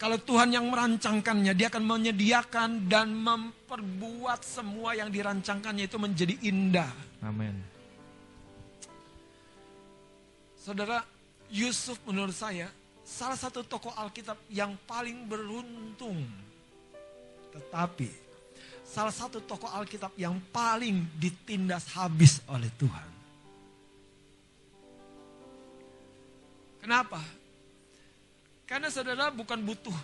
Kalau 0.00 0.16
Tuhan 0.16 0.48
yang 0.48 0.64
merancangkannya, 0.72 1.52
dia 1.52 1.68
akan 1.68 1.84
menyediakan 1.84 2.88
dan 2.88 3.12
memperbuat 3.12 4.40
semua 4.40 4.96
yang 4.96 5.12
dirancangkannya 5.12 5.84
itu 5.84 6.00
menjadi 6.00 6.34
indah. 6.40 6.88
Amin. 7.20 7.52
Saudara, 10.56 11.04
Yusuf 11.52 12.00
menurut 12.08 12.32
saya 12.32 12.72
salah 13.04 13.36
satu 13.36 13.60
tokoh 13.60 13.92
Alkitab 13.92 14.40
yang 14.48 14.72
paling 14.88 15.28
beruntung. 15.28 16.24
Tetapi 17.52 18.08
salah 18.88 19.12
satu 19.12 19.44
tokoh 19.44 19.68
Alkitab 19.68 20.16
yang 20.16 20.40
paling 20.48 21.12
ditindas 21.20 21.92
habis 21.92 22.40
oleh 22.48 22.72
Tuhan. 22.80 23.19
Kenapa? 26.80 27.20
Karena 28.64 28.88
saudara 28.88 29.28
bukan 29.28 29.60
butuh, 29.60 29.94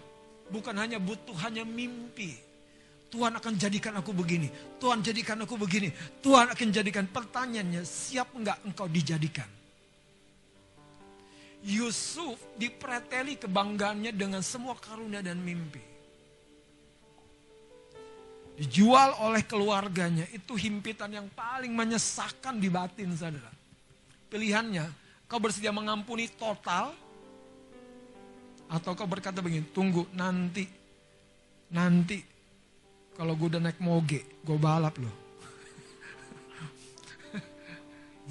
bukan 0.52 0.76
hanya 0.76 1.00
butuh 1.00 1.34
hanya 1.46 1.64
mimpi. 1.64 2.36
Tuhan 3.06 3.38
akan 3.38 3.54
jadikan 3.54 3.94
aku 4.02 4.10
begini, 4.10 4.50
Tuhan 4.82 5.00
jadikan 5.00 5.38
aku 5.40 5.54
begini, 5.56 5.88
Tuhan 6.20 6.50
akan 6.52 6.68
jadikan 6.74 7.06
pertanyaannya 7.06 7.86
siap 7.86 8.34
enggak 8.34 8.58
engkau 8.66 8.90
dijadikan? 8.90 9.46
Yusuf 11.66 12.38
dipreteli 12.58 13.38
kebanggaannya 13.38 14.12
dengan 14.14 14.42
semua 14.42 14.74
karunia 14.76 15.22
dan 15.22 15.38
mimpi. 15.38 15.82
Dijual 18.56 19.12
oleh 19.20 19.44
keluarganya 19.44 20.24
itu 20.32 20.56
himpitan 20.56 21.12
yang 21.12 21.28
paling 21.28 21.70
menyesakan 21.76 22.56
di 22.56 22.72
batin 22.72 23.12
saudara. 23.12 23.52
Pilihannya, 24.32 25.05
kau 25.26 25.42
bersedia 25.42 25.74
mengampuni 25.74 26.30
total 26.30 26.94
atau 28.66 28.98
kau 28.98 29.06
berkata 29.06 29.38
begini, 29.38 29.62
tunggu 29.70 30.10
nanti, 30.10 30.66
nanti 31.70 32.18
kalau 33.14 33.38
gue 33.38 33.54
udah 33.54 33.62
naik 33.62 33.78
moge, 33.78 34.42
gue 34.42 34.58
balap 34.58 34.98
loh. 34.98 35.14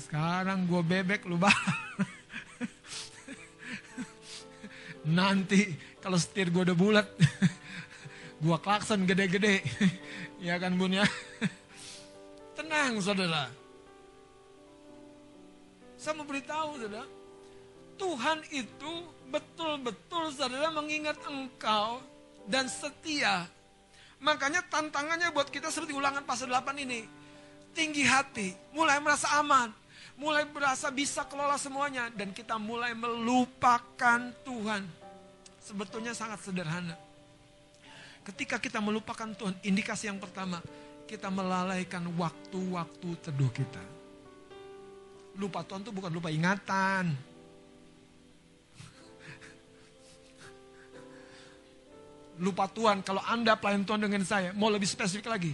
Sekarang 0.04 0.68
gue 0.68 0.82
bebek 0.84 1.24
lu 1.24 1.40
balap. 1.40 1.80
nanti 5.18 5.72
kalau 6.04 6.20
setir 6.20 6.52
gue 6.52 6.68
udah 6.68 6.76
bulat, 6.76 7.08
gue 8.44 8.58
klakson 8.60 9.08
gede-gede. 9.08 9.64
ya 10.44 10.60
kan 10.60 10.76
bun 10.76 11.00
ya? 11.00 11.08
Tenang 12.60 13.00
saudara. 13.00 13.65
Saya 16.06 16.22
mau 16.22 16.30
beritahu 16.30 16.78
saudara, 16.78 17.02
Tuhan 17.98 18.38
itu 18.54 18.94
betul-betul 19.34 20.30
saudara 20.38 20.70
mengingat 20.70 21.18
engkau 21.26 21.98
dan 22.46 22.70
setia. 22.70 23.50
Makanya 24.22 24.62
tantangannya 24.70 25.34
buat 25.34 25.50
kita 25.50 25.74
seperti 25.74 25.98
ulangan 25.98 26.22
pasal 26.22 26.54
8 26.54 26.78
ini. 26.78 27.10
Tinggi 27.74 28.06
hati, 28.06 28.54
mulai 28.70 29.02
merasa 29.02 29.34
aman, 29.42 29.74
mulai 30.14 30.46
merasa 30.46 30.94
bisa 30.94 31.26
kelola 31.26 31.58
semuanya. 31.58 32.14
Dan 32.14 32.38
kita 32.38 32.62
mulai 32.62 32.94
melupakan 32.94 34.30
Tuhan. 34.46 34.86
Sebetulnya 35.58 36.14
sangat 36.14 36.38
sederhana. 36.46 36.94
Ketika 38.22 38.62
kita 38.62 38.78
melupakan 38.78 39.34
Tuhan, 39.34 39.58
indikasi 39.66 40.06
yang 40.06 40.22
pertama, 40.22 40.62
kita 41.10 41.34
melalaikan 41.34 42.06
waktu-waktu 42.14 43.10
teduh 43.26 43.50
kita. 43.50 43.95
Lupa 45.36 45.64
Tuhan 45.68 45.84
itu 45.84 45.92
bukan 45.92 46.12
lupa 46.12 46.32
ingatan. 46.32 47.36
lupa 52.40 52.68
Tuhan. 52.68 53.04
Kalau 53.04 53.24
Anda 53.24 53.56
pelayan 53.56 53.88
Tuhan 53.88 54.02
dengan 54.04 54.24
saya, 54.28 54.52
mau 54.56 54.68
lebih 54.68 54.88
spesifik 54.88 55.32
lagi. 55.32 55.54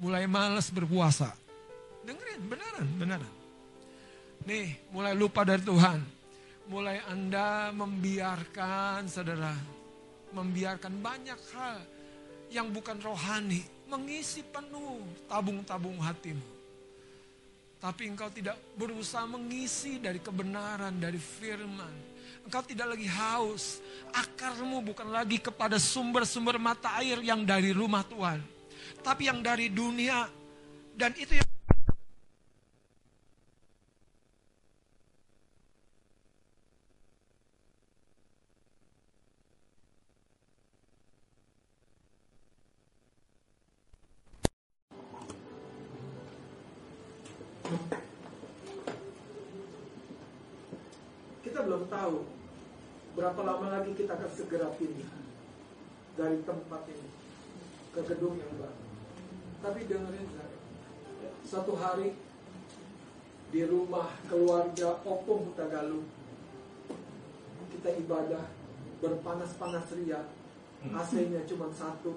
Mulai 0.00 0.28
males 0.28 0.68
berpuasa. 0.68 1.32
Dengerin, 2.04 2.40
beneran, 2.46 2.88
beneran. 2.96 3.34
Nih, 4.46 4.78
mulai 4.92 5.16
lupa 5.16 5.42
dari 5.42 5.64
Tuhan. 5.64 5.98
Mulai 6.70 7.02
Anda 7.08 7.72
membiarkan, 7.72 9.08
saudara. 9.08 9.54
Membiarkan 10.36 10.92
banyak 11.00 11.40
hal 11.56 11.76
yang 12.52 12.70
bukan 12.70 13.00
rohani. 13.00 13.64
Mengisi 13.86 14.42
penuh 14.42 15.02
tabung-tabung 15.30 15.98
hatimu. 16.02 16.55
Tapi 17.86 18.10
engkau 18.10 18.26
tidak 18.34 18.58
berusaha 18.74 19.22
mengisi 19.30 20.02
dari 20.02 20.18
kebenaran, 20.18 20.98
dari 20.98 21.22
firman 21.22 22.16
engkau 22.46 22.62
tidak 22.62 22.94
lagi 22.94 23.10
haus. 23.10 23.82
Akarmu 24.14 24.78
bukan 24.80 25.10
lagi 25.10 25.42
kepada 25.42 25.82
sumber-sumber 25.82 26.62
mata 26.62 26.94
air 27.02 27.18
yang 27.20 27.42
dari 27.42 27.74
rumah 27.74 28.06
Tuhan. 28.06 28.38
Tapi 29.02 29.26
yang 29.26 29.42
dari 29.42 29.68
dunia. 29.68 30.30
Dan 30.96 31.12
itu 31.18 31.36
yang 31.36 31.50
berapa 53.26 53.42
lama 53.42 53.74
lagi 53.74 53.90
kita 53.98 54.14
akan 54.14 54.30
segera 54.30 54.70
pindah 54.78 55.10
dari 56.14 56.46
tempat 56.46 56.86
ini 56.86 57.10
ke 57.90 58.00
gedung 58.06 58.38
yang 58.38 58.54
baru. 58.54 58.78
Tapi 59.66 59.82
dengerin 59.90 60.30
saya, 60.30 60.58
satu 61.42 61.74
hari 61.74 62.14
di 63.50 63.66
rumah 63.66 64.14
keluarga 64.30 65.02
Opung 65.02 65.50
Hutagalu 65.50 66.06
kita 67.74 67.98
ibadah 67.98 68.46
berpanas-panas 69.02 69.90
ria, 69.98 70.22
AC-nya 70.86 71.42
cuma 71.50 71.66
satu. 71.74 72.14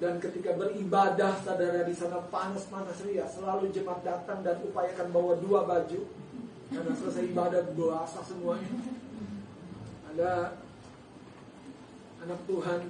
Dan 0.00 0.16
ketika 0.16 0.56
beribadah 0.56 1.44
saudara 1.44 1.84
di 1.84 1.92
sana 1.92 2.24
panas-panas 2.32 3.04
ria, 3.04 3.28
selalu 3.28 3.68
jemaat 3.68 4.00
datang 4.00 4.40
dan 4.40 4.64
upayakan 4.64 5.12
bawa 5.12 5.36
dua 5.44 5.68
baju. 5.68 6.23
Karena 6.74 6.90
selesai 6.90 7.30
ibadah 7.30 7.62
basah 7.78 8.24
semuanya. 8.26 8.74
Ada 10.10 10.58
anak 12.26 12.40
Tuhan 12.50 12.80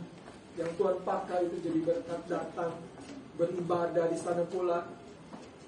yang 0.54 0.70
Tuhan 0.78 0.96
pakai 1.02 1.50
itu 1.50 1.56
jadi 1.60 1.80
berkat 1.84 2.20
datang 2.30 2.78
beribadah 3.34 4.06
di 4.06 4.18
sana 4.18 4.46
pula 4.46 4.86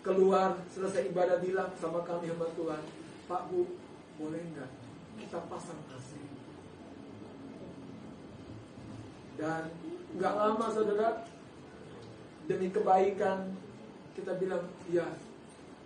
keluar 0.07 0.62
selesai 0.71 1.11
ibadah 1.11 1.43
bilang 1.43 1.75
sama 1.75 2.07
kami 2.07 2.31
sama 2.31 2.47
Tuhan 2.55 2.83
Pak 3.27 3.43
Bu 3.51 3.75
boleh 4.23 4.39
nggak 4.55 4.71
kita 5.19 5.39
pasang 5.51 5.83
AC 5.91 6.11
dan 9.35 9.75
nggak 10.14 10.35
lama 10.39 10.67
saudara 10.71 11.27
demi 12.47 12.71
kebaikan 12.71 13.59
kita 14.14 14.39
bilang 14.39 14.71
ya 14.87 15.11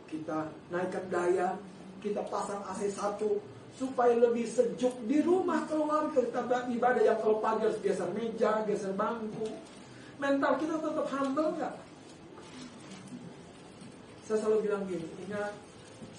kita 0.04 0.52
naikkan 0.68 1.08
daya 1.08 1.56
kita 2.00 2.24
pasang 2.26 2.64
AC 2.64 2.88
satu 2.90 3.38
supaya 3.76 4.12
lebih 4.16 4.44
sejuk 4.44 4.92
di 5.08 5.24
rumah 5.24 5.64
keluarga 5.64 6.20
kita 6.20 6.68
ibadah 6.68 7.02
yang 7.04 7.18
kalau 7.22 7.38
pagi 7.40 7.64
harus 7.64 7.80
geser 7.80 8.10
meja, 8.12 8.60
geser 8.68 8.92
bangku. 8.92 9.46
Mental 10.20 10.60
kita 10.60 10.76
tetap 10.76 11.06
humble 11.16 11.56
nggak? 11.56 11.74
Saya 14.28 14.36
selalu 14.36 14.68
bilang 14.68 14.84
gini, 14.84 15.08
ingat 15.26 15.56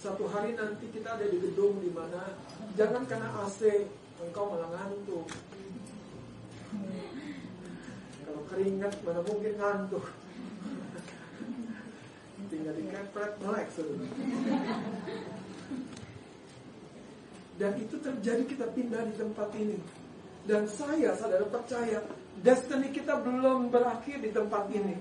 satu 0.01 0.25
hari 0.25 0.57
nanti 0.57 0.89
kita 0.89 1.13
ada 1.13 1.25
di 1.29 1.37
gedung 1.37 1.77
di 1.77 1.93
mana 1.93 2.33
jangan 2.73 3.05
karena 3.05 3.29
AC 3.45 3.85
engkau 4.25 4.49
malah 4.49 4.69
ngantuk. 4.73 5.29
Kalau 8.25 8.41
keringat 8.49 8.93
mana 9.05 9.21
mungkin 9.21 9.53
ngantuk. 9.61 10.05
Tinggal 12.49 12.73
dikepret 12.73 13.31
melek 13.39 13.67
saudara. 13.69 14.09
Dan 17.61 17.77
itu 17.77 17.93
terjadi 18.01 18.41
kita 18.49 18.65
pindah 18.73 19.05
di 19.05 19.13
tempat 19.21 19.53
ini. 19.53 19.77
Dan 20.49 20.65
saya 20.65 21.13
saudara 21.13 21.45
percaya 21.45 22.01
destiny 22.41 22.89
kita 22.89 23.21
belum 23.21 23.69
berakhir 23.69 24.17
di 24.17 24.33
tempat 24.33 24.65
ini. 24.73 24.97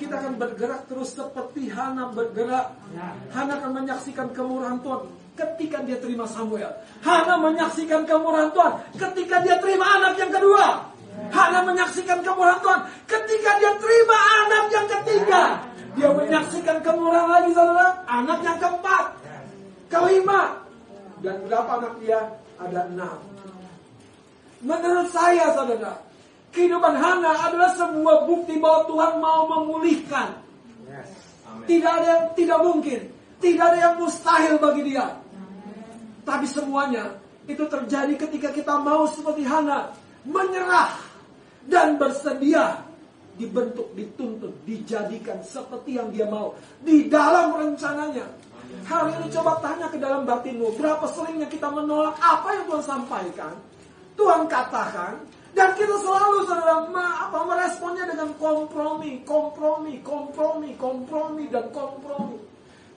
Kita 0.00 0.16
akan 0.16 0.40
bergerak 0.40 0.88
terus 0.88 1.12
seperti 1.12 1.68
Hana 1.68 2.08
bergerak. 2.08 2.72
Hana 3.36 3.60
akan 3.60 3.84
menyaksikan 3.84 4.32
kemurahan 4.32 4.80
Tuhan 4.80 5.12
ketika 5.36 5.84
dia 5.84 6.00
terima 6.00 6.24
Samuel. 6.24 6.72
Hana 7.04 7.36
menyaksikan 7.36 8.08
kemurahan 8.08 8.48
Tuhan 8.56 8.72
ketika 8.96 9.44
dia 9.44 9.60
terima 9.60 9.84
anak 10.00 10.16
yang 10.16 10.32
kedua. 10.32 10.88
Hana 11.36 11.68
menyaksikan 11.68 12.24
kemurahan 12.24 12.64
Tuhan 12.64 12.80
ketika 13.04 13.50
dia 13.60 13.72
terima 13.76 14.18
anak 14.48 14.64
yang 14.72 14.86
ketiga. 14.88 15.42
Dia 16.00 16.10
menyaksikan 16.10 16.80
kemurahan 16.80 17.28
lagi 17.28 17.54
saudara, 17.54 17.92
anak 18.08 18.40
yang 18.42 18.58
keempat, 18.58 19.04
kelima, 19.92 20.63
dan 21.24 21.40
berapa 21.48 21.70
anak 21.80 21.94
dia? 22.04 22.20
Ada 22.60 22.86
enam. 22.92 23.18
Menurut 24.62 25.08
saya, 25.10 25.50
saudara, 25.56 25.96
kehidupan 26.52 26.94
Hana 26.94 27.32
adalah 27.48 27.72
sebuah 27.74 28.28
bukti 28.28 28.60
bahwa 28.60 28.86
Tuhan 28.86 29.12
mau 29.18 29.42
memulihkan. 29.48 30.28
Tidak 31.64 31.90
ada 31.90 32.06
yang 32.06 32.24
tidak 32.36 32.60
mungkin, 32.60 33.00
tidak 33.40 33.64
ada 33.72 33.78
yang 33.90 33.94
mustahil 33.96 34.54
bagi 34.60 34.92
dia. 34.92 35.06
Tapi 36.24 36.46
semuanya 36.48 37.08
itu 37.44 37.64
terjadi 37.68 38.14
ketika 38.16 38.48
kita 38.52 38.80
mau 38.80 39.08
seperti 39.08 39.44
Hana 39.44 39.92
menyerah 40.24 40.96
dan 41.68 41.96
bersedia 42.00 42.84
dibentuk, 43.36 43.90
dituntut, 43.98 44.52
dijadikan 44.64 45.42
seperti 45.42 45.98
yang 45.98 46.08
dia 46.14 46.24
mau 46.28 46.54
di 46.80 47.10
dalam 47.10 47.52
rencananya. 47.58 48.24
Hari 48.84 49.10
ini 49.22 49.26
coba 49.30 49.62
tanya 49.62 49.86
ke 49.86 49.98
dalam 50.02 50.26
batinmu, 50.26 50.74
berapa 50.74 51.06
seringnya 51.14 51.46
kita 51.46 51.70
menolak 51.70 52.18
apa 52.18 52.48
yang 52.58 52.64
Tuhan 52.66 52.84
sampaikan, 52.84 53.54
Tuhan 54.18 54.50
katakan, 54.50 55.22
dan 55.54 55.70
kita 55.78 55.94
selalu 56.02 56.42
saudara 56.50 56.82
apa 56.90 57.38
meresponnya 57.46 58.10
dengan 58.10 58.34
kompromi, 58.42 59.22
kompromi, 59.22 60.02
kompromi, 60.02 60.74
kompromi 60.74 61.44
dan 61.46 61.70
kompromi. 61.70 62.38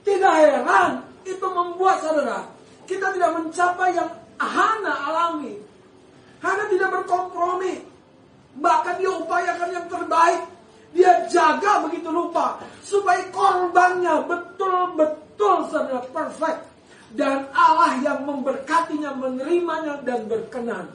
Tidak 0.02 0.34
heran 0.42 1.04
itu 1.22 1.46
membuat 1.46 2.02
saudara 2.02 2.58
kita 2.88 3.12
tidak 3.12 3.30
mencapai 3.36 3.92
yang 3.92 4.08
Hana 4.40 4.94
alami. 5.12 5.60
Hana 6.40 6.64
tidak 6.72 6.88
berkompromi. 6.88 7.84
Bahkan 8.56 8.94
dia 8.96 9.12
upayakan 9.12 9.70
yang 9.76 9.86
terbaik. 9.92 10.40
Dia 10.96 11.12
jaga 11.28 11.84
begitu 11.84 12.08
lupa 12.08 12.56
supaya 12.80 13.20
korbannya 13.28 14.24
betul-betul 14.24 15.27
betul 15.38 15.70
saudara 15.70 16.02
perfect 16.10 16.66
dan 17.14 17.46
Allah 17.54 17.94
yang 18.02 18.26
memberkatinya 18.26 19.14
menerimanya 19.14 20.02
dan 20.02 20.26
berkenan. 20.26 20.90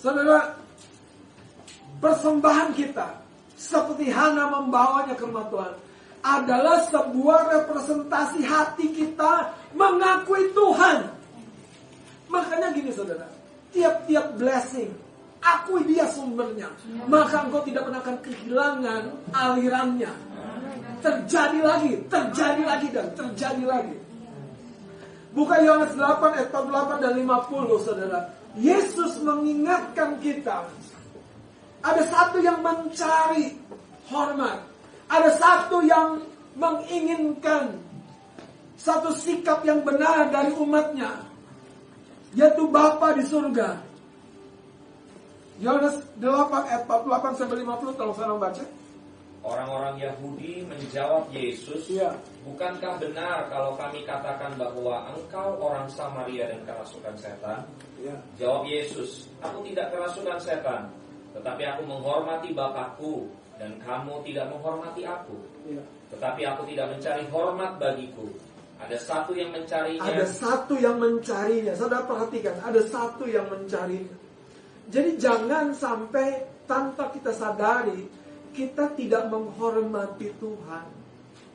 Saudara, 0.00 0.56
persembahan 2.00 2.72
kita 2.72 3.20
seperti 3.60 4.08
Hana 4.08 4.48
membawanya 4.56 5.12
ke 5.12 5.28
rumah 5.28 5.44
Tuhan 5.52 5.72
adalah 6.24 6.80
sebuah 6.88 7.40
representasi 7.60 8.40
hati 8.40 8.96
kita 8.96 9.52
mengakui 9.76 10.48
Tuhan. 10.56 11.12
Makanya 12.32 12.72
gini 12.72 12.88
saudara, 12.88 13.28
tiap-tiap 13.68 14.40
blessing 14.40 14.88
akui 15.44 15.84
dia 15.84 16.08
sumbernya, 16.08 16.72
maka 17.04 17.44
engkau 17.44 17.60
tidak 17.68 17.84
pernah 17.84 18.00
akan 18.00 18.16
kehilangan 18.24 19.02
alirannya 19.36 20.12
terjadi 21.04 21.60
lagi, 21.60 21.92
terjadi 22.08 22.62
lagi 22.64 22.88
dan 22.88 23.06
terjadi 23.12 23.64
lagi. 23.68 23.96
Buka 25.36 25.60
Yohanes 25.60 25.92
8 25.92 26.32
ayat 26.32 26.48
48 26.48 27.04
dan 27.04 27.12
50 27.20 27.84
saudara. 27.84 28.20
Yesus 28.56 29.18
mengingatkan 29.20 30.16
kita. 30.24 30.64
Ada 31.84 32.02
satu 32.08 32.40
yang 32.40 32.64
mencari 32.64 33.52
hormat. 34.08 34.62
Ada 35.10 35.30
satu 35.36 35.84
yang 35.84 36.22
menginginkan 36.56 37.76
satu 38.78 39.10
sikap 39.12 39.66
yang 39.66 39.82
benar 39.82 40.30
dari 40.30 40.54
umatnya. 40.54 41.18
Yaitu 42.38 42.64
Bapa 42.70 43.12
di 43.18 43.26
surga. 43.26 43.74
Yohanes 45.58 45.98
8 46.18 46.70
ayat 46.70 46.82
48 46.86 47.38
sampai 47.42 47.56
50 47.62 47.98
tolong 47.98 48.16
saya 48.16 48.38
baca. 48.38 48.64
Orang-orang 49.44 50.00
Yahudi 50.00 50.64
menjawab 50.64 51.28
Yesus, 51.28 51.92
ya. 51.92 52.16
Bukankah 52.48 52.96
benar 52.96 53.44
kalau 53.52 53.76
kami 53.76 54.00
katakan 54.08 54.56
bahwa 54.56 55.04
engkau 55.12 55.60
orang 55.60 55.84
Samaria 55.92 56.48
dan 56.48 56.64
kerasukan 56.64 57.12
setan? 57.20 57.60
Ya. 58.00 58.16
Jawab 58.40 58.64
Yesus, 58.64 59.28
Aku 59.44 59.60
tidak 59.68 59.92
kerasukan 59.92 60.40
setan, 60.40 60.88
tetapi 61.36 61.60
aku 61.68 61.84
menghormati 61.84 62.56
Bapakku 62.56 63.28
dan 63.60 63.76
kamu 63.84 64.24
tidak 64.24 64.48
menghormati 64.48 65.04
aku. 65.04 65.36
Ya. 65.68 65.84
Tetapi 66.16 66.40
aku 66.48 66.62
tidak 66.72 66.96
mencari 66.96 67.24
hormat 67.28 67.76
bagiku. 67.76 68.24
Ada 68.80 68.96
satu 68.96 69.36
yang 69.36 69.52
mencarinya. 69.52 70.08
Ada 70.08 70.24
satu 70.24 70.74
yang 70.80 70.96
mencarinya. 70.96 71.72
Saudara 71.76 72.08
perhatikan, 72.08 72.56
ada 72.64 72.80
satu 72.88 73.28
yang 73.28 73.44
mencarinya. 73.52 74.16
Jadi 74.88 75.20
jangan 75.20 75.76
sampai 75.76 76.44
tanpa 76.64 77.12
kita 77.12 77.32
sadari 77.32 78.23
kita 78.54 78.94
tidak 78.94 79.26
menghormati 79.28 80.30
Tuhan 80.38 80.86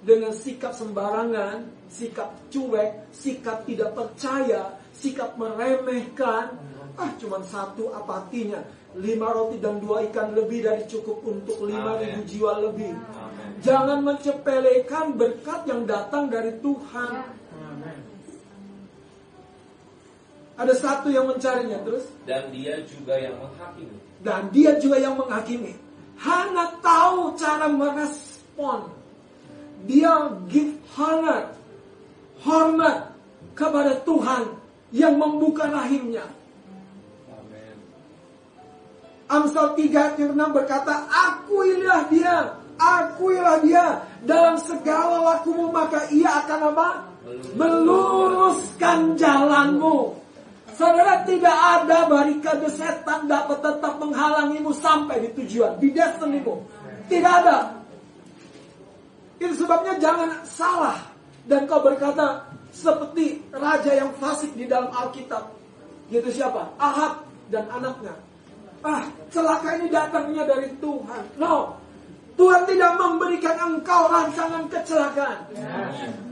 dengan 0.04 0.36
sikap 0.36 0.76
sembarangan, 0.76 1.88
sikap 1.88 2.52
cuek, 2.52 3.12
sikap 3.16 3.64
tidak 3.64 3.95
percaya, 3.95 4.76
sikap 4.95 5.39
meremehkan. 5.39 6.56
Ah, 7.00 7.16
cuma 7.16 7.39
satu 7.47 7.95
apatinya. 7.95 8.60
Lima 9.00 9.32
roti 9.32 9.62
dan 9.62 9.80
dua 9.80 10.04
ikan 10.12 10.34
lebih 10.34 10.66
dari 10.66 10.84
cukup 10.89 11.22
untuk 11.24 11.62
lima 11.64 11.95
ribu 12.02 12.26
jiwa 12.26 12.58
lebih. 12.58 12.91
Amen. 12.91 13.50
Jangan 13.62 14.02
mencepelekan 14.02 15.14
berkat 15.14 15.62
yang 15.70 15.86
datang 15.86 16.28
dari 16.28 16.58
Tuhan. 16.60 17.39
Ada 20.60 20.76
satu 20.76 21.08
yang 21.08 21.24
mencarinya 21.24 21.80
terus. 21.88 22.04
Dan 22.28 22.52
dia 22.52 22.84
juga 22.84 23.16
yang 23.16 23.39
menghakimi. 23.39 23.97
Dan 24.20 24.41
dia 24.52 24.72
juga 24.76 24.97
yang 25.00 25.16
menghakimi. 25.16 25.72
Hana 26.20 26.76
tahu 26.84 27.39
cara 27.39 27.72
merespon. 27.72 28.91
Dia 29.88 30.36
give 30.51 30.76
honor, 30.99 31.55
hormat 32.43 33.15
kepada 33.55 34.03
Tuhan 34.03 34.51
yang 34.91 35.15
membuka 35.15 35.72
rahimnya. 35.72 36.28
Amen. 37.32 37.76
Amsal 39.32 39.80
3 39.80 40.20
ayat 40.20 40.20
6 40.20 40.36
berkata, 40.36 41.07
Akuilah 41.07 42.11
dia, 42.11 42.59
akuilah 42.76 43.63
dia 43.63 44.03
dalam 44.28 44.59
segala 44.59 45.24
lakumu 45.24 45.72
maka 45.72 46.03
ia 46.11 46.43
akan 46.43 46.76
apa? 46.76 46.89
Meluruskan 47.55 49.15
jalanmu. 49.15 50.18
Saudara 50.80 51.28
tidak 51.28 51.52
ada 51.52 52.08
barikade 52.08 52.72
setan 52.72 53.28
dapat 53.28 53.60
tetap 53.60 54.00
menghalangimu 54.00 54.72
sampai 54.80 55.28
di 55.28 55.30
tujuan, 55.44 55.76
di 55.76 55.92
destinimu. 55.92 56.56
Tidak 57.12 57.34
ada. 57.44 57.76
Itu 59.44 59.60
sebabnya 59.60 60.00
jangan 60.00 60.40
salah 60.48 60.96
dan 61.52 61.68
kau 61.68 61.84
berkata 61.84 62.48
seperti 62.72 63.44
raja 63.52 63.92
yang 63.92 64.16
fasik 64.24 64.56
di 64.56 64.72
dalam 64.72 64.88
Alkitab. 64.96 65.52
Yaitu 66.16 66.32
siapa? 66.32 66.72
Ahab 66.80 67.28
dan 67.52 67.68
anaknya. 67.76 68.16
Ah, 68.80 69.04
celaka 69.36 69.76
ini 69.84 69.92
datangnya 69.92 70.48
dari 70.48 70.72
Tuhan. 70.80 71.24
No. 71.36 71.76
Tuhan 72.40 72.64
tidak 72.64 72.96
memberikan 72.96 73.56
engkau 73.68 74.08
rancangan 74.08 74.64
kecelakaan. 74.72 75.44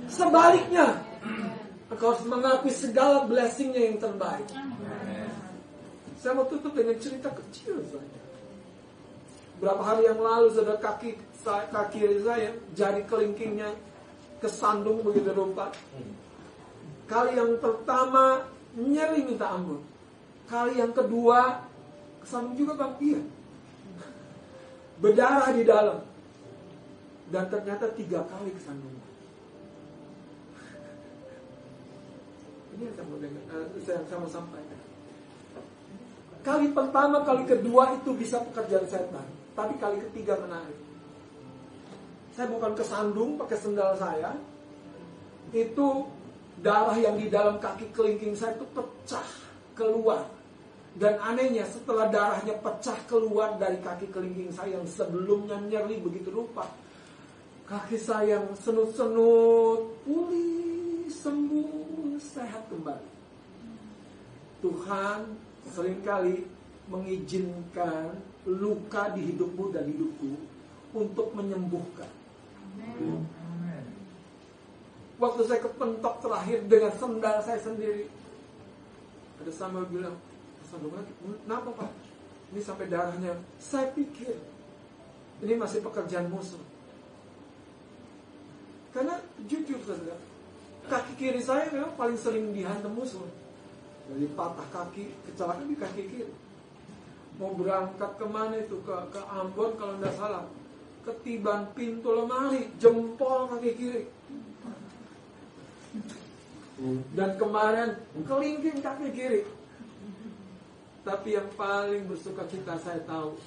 Sebaliknya, 0.08 1.04
engkau 1.98 2.14
harus 2.14 2.30
mengakui 2.30 2.70
segala 2.70 3.26
blessingnya 3.26 3.90
yang 3.90 3.98
terbaik. 3.98 4.46
Saya 6.22 6.38
mau 6.38 6.46
tutup 6.46 6.78
dengan 6.78 6.94
cerita 7.02 7.34
kecil 7.34 7.82
saja. 7.90 8.22
Berapa 9.58 9.82
hari 9.82 10.06
yang 10.06 10.22
lalu, 10.22 10.54
saudara 10.54 10.78
kaki 10.78 11.18
kaki 11.74 12.22
saya, 12.22 12.54
jari 12.78 13.02
kelingkingnya 13.10 13.74
kesandung 14.38 15.02
begitu 15.02 15.34
rupa. 15.34 15.74
Kali 17.10 17.34
yang 17.34 17.58
pertama 17.58 18.46
nyeri 18.78 19.26
minta 19.26 19.58
ampun. 19.58 19.82
Kali 20.46 20.78
yang 20.78 20.94
kedua 20.94 21.66
kesandung 22.22 22.54
juga 22.54 22.78
bang, 22.78 22.94
iya. 23.02 23.22
Berdarah 25.02 25.50
di 25.50 25.64
dalam. 25.66 26.00
Dan 27.34 27.50
ternyata 27.50 27.90
tiga 27.98 28.22
kali 28.30 28.54
kesandung. 28.54 28.97
Ini 32.78 32.86
yang 32.86 32.94
saya 32.94 33.06
mau, 33.10 33.18
dengar, 33.18 33.44
uh, 33.50 33.66
saya, 33.82 34.00
saya 34.06 34.18
mau 34.22 34.30
sampaikan. 34.30 34.80
Kali 36.46 36.68
pertama, 36.78 37.26
kali 37.26 37.44
kedua 37.50 37.98
itu 37.98 38.14
bisa 38.14 38.38
pekerjaan 38.46 38.86
setan. 38.86 39.26
Tapi 39.58 39.74
kali 39.82 39.98
ketiga 40.10 40.38
menarik. 40.38 40.78
Saya 42.38 42.54
bukan 42.54 42.78
kesandung 42.78 43.34
pakai 43.42 43.58
sendal 43.58 43.98
saya. 43.98 44.38
Itu 45.50 46.06
darah 46.62 46.94
yang 47.02 47.18
di 47.18 47.34
dalam 47.34 47.58
kaki 47.58 47.90
kelingking 47.98 48.38
saya 48.38 48.54
itu 48.54 48.70
pecah 48.78 49.26
keluar. 49.74 50.30
Dan 50.94 51.18
anehnya 51.18 51.66
setelah 51.66 52.14
darahnya 52.14 52.62
pecah 52.62 52.98
keluar 53.10 53.58
dari 53.58 53.82
kaki 53.82 54.14
kelingking 54.14 54.54
saya 54.54 54.78
yang 54.78 54.86
sebelumnya 54.86 55.58
nyeri 55.66 55.98
begitu 55.98 56.30
rupa. 56.30 56.70
Kaki 57.66 57.98
saya 57.98 58.38
yang 58.38 58.54
senut-senut, 58.62 59.98
pulih, 60.06 60.67
sembuh, 61.10 62.16
sehat 62.20 62.70
kembali. 62.72 63.10
Tuhan 64.62 65.20
sering 65.68 66.00
kali 66.02 66.48
mengizinkan 66.88 68.16
luka 68.48 69.12
di 69.12 69.34
hidupmu 69.34 69.76
dan 69.76 69.86
hidupku 69.92 70.32
untuk 70.96 71.36
menyembuhkan. 71.36 72.10
Waktu 75.18 75.42
saya 75.50 75.60
kepentok 75.66 76.22
terakhir 76.22 76.60
dengan 76.70 76.94
sendal 76.96 77.42
saya 77.42 77.60
sendiri, 77.60 78.06
ada 79.42 79.52
Samuel 79.52 79.90
bilang, 79.90 80.16
Samuel, 80.70 81.04
kenapa 81.44 81.70
pak? 81.74 81.92
Ini 82.54 82.62
sampai 82.64 82.88
darahnya. 82.88 83.36
Saya 83.60 83.92
pikir 83.92 84.38
ini 85.44 85.54
masih 85.58 85.84
pekerjaan 85.84 86.32
musuh. 86.32 86.62
Karena 88.96 89.20
jujur 89.46 89.78
saja, 89.86 90.16
kaki 90.88 91.14
kiri 91.20 91.42
saya 91.44 91.68
memang 91.70 91.94
paling 92.00 92.18
sering 92.18 92.56
dihantam 92.56 92.96
musuh. 92.96 93.24
Dari 94.08 94.28
patah 94.32 94.68
kaki, 94.72 95.12
kecelakaan 95.28 95.68
di 95.68 95.76
kaki 95.76 96.04
kiri. 96.08 96.34
Mau 97.38 97.54
berangkat 97.54 98.18
ke 98.18 98.26
mana 98.26 98.56
itu? 98.58 98.80
Ke, 98.82 98.96
ke 99.14 99.22
Ambon 99.30 99.76
kalau 99.78 100.00
tidak 100.00 100.16
salah 100.18 100.44
ketiban 101.08 101.72
pintu 101.72 102.12
lemari, 102.12 102.72
jempol 102.80 103.52
kaki 103.52 103.72
kiri. 103.76 104.04
Dan 107.16 107.36
kemarin 107.36 108.00
kelingking 108.28 108.80
kaki 108.80 109.08
kiri. 109.12 109.42
Tapi 111.08 111.40
yang 111.40 111.48
paling 111.56 112.04
bersuka 112.08 112.44
cita 112.52 112.76
saya 112.80 113.00
tahu 113.08 113.40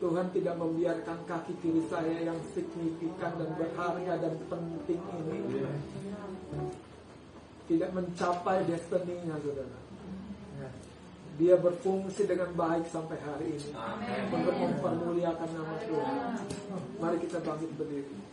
Tuhan 0.00 0.26
tidak 0.32 0.56
membiarkan 0.56 1.18
kaki 1.28 1.52
kiri 1.60 1.84
saya 1.92 2.24
yang 2.24 2.40
signifikan 2.56 3.36
dan 3.36 3.52
berharga 3.52 4.16
dan 4.16 4.34
penting 4.48 5.00
ini 5.20 5.60
tidak 7.68 7.90
mencapai 7.94 8.64
destininya 8.66 9.36
saudara. 9.44 9.78
Dia 11.38 11.56
berfungsi 11.56 12.28
dengan 12.28 12.52
baik 12.52 12.84
sampai 12.92 13.16
hari 13.24 13.56
ini 13.56 13.72
Amen. 13.72 14.28
untuk 14.28 14.56
mempermuliakan 14.60 15.50
nama 15.56 15.76
Tuhan. 15.88 16.28
Mari 17.00 17.16
kita 17.24 17.38
bangkit 17.40 17.70
berdiri. 17.80 18.29